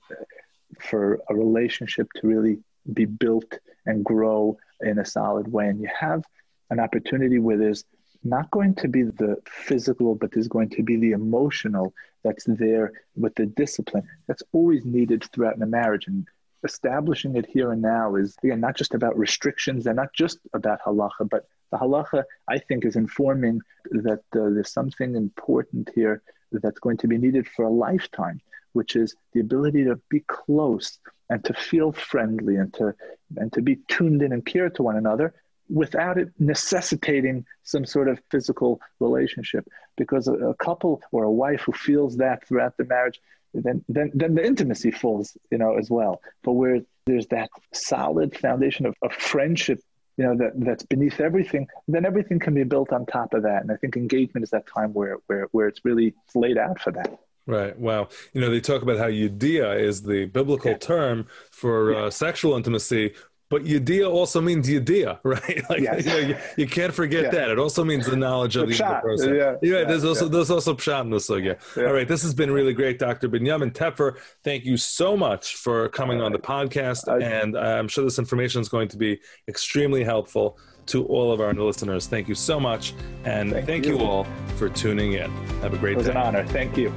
for 0.80 1.22
a 1.30 1.36
relationship 1.36 2.08
to 2.16 2.28
really 2.28 2.60
be 2.94 3.06
built 3.06 3.60
and 3.86 4.04
grow 4.04 4.58
in 4.82 5.00
a 5.00 5.06
solid 5.06 5.52
way. 5.52 5.68
And 5.68 5.82
you 5.82 5.90
have 5.98 6.24
an 6.70 6.80
opportunity 6.80 7.40
where 7.40 7.58
there's 7.58 7.84
not 8.24 8.50
going 8.52 8.74
to 8.74 8.88
be 8.88 9.04
the 9.04 9.38
physical 9.48 10.16
but 10.16 10.32
there's 10.32 10.48
going 10.48 10.70
to 10.70 10.82
be 10.82 10.96
the 10.98 11.12
emotional 11.12 11.94
that's 12.24 12.46
there 12.46 12.92
with 13.16 13.36
the 13.36 13.46
discipline 13.46 14.08
that's 14.28 14.42
always 14.52 14.84
needed 14.84 15.24
throughout 15.32 15.60
the 15.60 15.66
marriage. 15.66 16.08
And 16.08 16.28
establishing 16.64 17.36
it 17.36 17.46
here 17.46 17.72
and 17.72 17.82
now 17.82 18.16
is 18.16 18.36
again 18.44 18.60
not 18.60 18.76
just 18.76 18.94
about 18.94 19.18
restrictions 19.18 19.84
they're 19.84 19.94
not 19.94 20.14
just 20.14 20.40
about 20.54 20.80
halacha 20.86 21.30
but 21.30 21.48
the 21.72 21.78
halacha 21.78 22.24
i 22.50 22.58
think 22.58 22.86
is 22.86 22.96
informing 22.96 23.60
that 23.92 24.24
uh, 24.36 24.50
there's 24.54 24.72
something 24.72 25.16
important 25.16 25.90
here 25.94 26.22
that's 26.52 26.80
going 26.80 26.98
to 26.98 27.08
be 27.08 27.18
needed 27.18 27.48
for 27.48 27.66
a 27.66 27.70
lifetime 27.70 28.40
which 28.74 28.96
is 28.96 29.16
the 29.34 29.40
ability 29.40 29.84
to 29.84 30.00
be 30.10 30.22
close 30.22 31.00
and 31.30 31.44
to 31.44 31.54
feel 31.54 31.92
friendly 31.92 32.56
and 32.56 32.74
to 32.74 32.94
and 33.38 33.52
to 33.54 33.62
be 33.62 33.78
tuned 33.88 34.22
in 34.22 34.32
and 34.32 34.46
care 34.46 34.70
to 34.70 34.84
one 34.84 34.96
another 34.96 35.34
without 35.70 36.18
it 36.18 36.30
necessitating 36.38 37.46
some 37.64 37.86
sort 37.86 38.08
of 38.08 38.20
physical 38.30 38.80
relationship. 39.00 39.68
Because 39.98 40.28
a, 40.28 40.34
a, 40.34 40.54
couple 40.56 41.02
or 41.12 41.24
a 41.24 41.32
wife 41.32 41.62
who 41.62 41.72
feels 41.72 42.18
that 42.18 42.48
throughout 42.48 42.78
the 42.78 42.86
marriage 42.86 43.20
then, 43.64 43.84
then 43.90 44.12
then 44.14 44.36
the 44.36 44.46
intimacy 44.46 44.92
falls 44.92 45.38
you 45.52 45.58
know 45.58 45.78
as 45.78 45.90
well 45.90 46.22
but 46.44 46.54
where 46.54 46.80
there's 47.06 47.28
that 47.28 47.50
solid 47.74 48.38
foundation 48.38 48.86
of, 48.86 48.96
of 49.02 49.14
friendship 49.14 49.80
you 50.18 50.26
know 50.26 50.36
that 50.36 50.52
that's 50.56 50.84
beneath 50.84 51.20
everything 51.20 51.68
then 51.88 52.06
everything 52.06 52.40
can 52.40 52.54
be 52.54 52.64
built 52.64 52.92
on 52.92 53.06
top 53.06 53.34
of 53.34 53.44
that 53.44 53.62
and 53.62 53.72
i 53.72 53.76
think 53.76 53.96
engagement 53.96 54.44
is 54.44 54.50
that 54.50 54.66
time 54.68 54.94
where 54.94 55.18
where, 55.28 55.48
where 55.52 55.68
it's 55.68 55.84
really 55.84 56.14
laid 56.36 56.58
out 56.58 56.80
for 56.80 56.92
that 56.92 57.20
Right. 57.48 57.78
Wow. 57.78 58.10
You 58.34 58.42
know, 58.42 58.50
they 58.50 58.60
talk 58.60 58.82
about 58.82 58.98
how 58.98 59.06
yudia 59.06 59.80
is 59.80 60.02
the 60.02 60.26
biblical 60.26 60.72
yeah. 60.72 60.78
term 60.78 61.28
for 61.52 61.92
yeah. 61.92 62.00
uh, 62.06 62.10
sexual 62.10 62.56
intimacy, 62.56 63.14
but 63.50 63.64
Yediyah 63.64 64.10
also 64.10 64.42
means 64.42 64.68
Yediyah, 64.68 65.20
right? 65.24 65.70
Like 65.70 65.82
yes. 65.82 66.06
you, 66.06 66.12
know, 66.12 66.18
you, 66.18 66.38
you, 66.58 66.68
can't 66.68 66.94
forget 66.94 67.26
yeah. 67.26 67.32
that. 67.32 67.52
It 67.52 67.60
also 67.60 67.84
means 67.84 68.08
the 68.08 68.16
knowledge 68.16 68.56
of 68.56 68.68
the, 68.68 68.84
other 68.84 69.02
person. 69.02 69.36
Yeah, 69.36 69.56
yeah, 69.62 69.80
yeah 69.80 69.84
there's 69.86 70.04
also 70.04 70.28
there's 70.28 70.50
also 70.50 70.74
pshat 70.74 71.02
in 71.02 71.10
the 71.12 71.18
sugya. 71.18 71.58
All 71.78 71.94
right, 71.94 72.08
this 72.08 72.24
has 72.24 72.34
been 72.34 72.50
really 72.50 72.74
great, 72.74 72.98
Dr. 72.98 73.30
Binyamin 73.30 73.72
Tepfer. 73.72 74.18
Thank 74.44 74.66
you 74.66 74.78
so 74.78 75.16
much 75.16 75.56
for 75.56 75.90
coming 75.90 76.20
right. 76.20 76.26
on 76.26 76.32
the 76.32 76.40
podcast, 76.40 77.08
I, 77.08 77.24
and 77.24 77.58
I'm 77.58 77.88
sure 77.88 78.04
this 78.04 78.20
information 78.20 78.62
is 78.62 78.70
going 78.70 78.88
to 78.90 78.98
be 78.98 79.20
extremely 79.48 80.04
helpful 80.04 80.58
to 80.88 81.06
all 81.06 81.32
of 81.32 81.40
our 81.40 81.54
listeners. 81.54 82.08
Thank 82.08 82.28
you 82.28 82.36
so 82.36 82.60
much, 82.60 82.94
and 83.26 83.52
thank, 83.52 83.68
thank 83.68 83.86
you. 83.86 84.00
you. 84.00 84.06
all 84.06 84.28
for 84.58 84.70
tuning 84.70 85.14
in. 85.14 85.32
Have 85.62 85.74
a 85.74 85.78
great 85.78 85.94
day. 85.94 85.94
It 85.94 85.98
was 85.98 86.06
day. 86.08 86.12
an 86.12 86.18
honor. 86.18 86.46
Thank 86.48 86.78
you. 86.78 86.92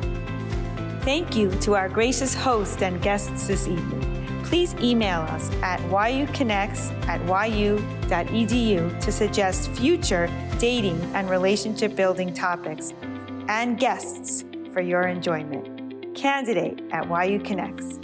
Thank 1.03 1.37
you 1.37 1.51
to 1.61 1.75
our 1.75 1.89
gracious 1.89 2.35
host 2.35 2.83
and 2.83 3.01
guests 3.03 3.47
this 3.47 3.67
evening 3.67 4.18
please 4.49 4.75
email 4.81 5.21
us 5.21 5.51
at 5.63 5.79
yuconnects 5.91 6.91
at 7.07 7.21
yu.edu 7.51 9.01
to 9.01 9.13
suggest 9.13 9.71
future 9.73 10.31
dating 10.59 10.99
and 11.15 11.29
relationship 11.29 11.95
building 11.95 12.33
topics 12.33 12.95
and 13.49 13.79
guests 13.79 14.47
for 14.73 14.81
your 14.81 15.03
enjoyment. 15.03 16.15
Candidate 16.15 16.81
at 16.93 17.07
YU 17.29 17.39
Connects. 17.41 18.01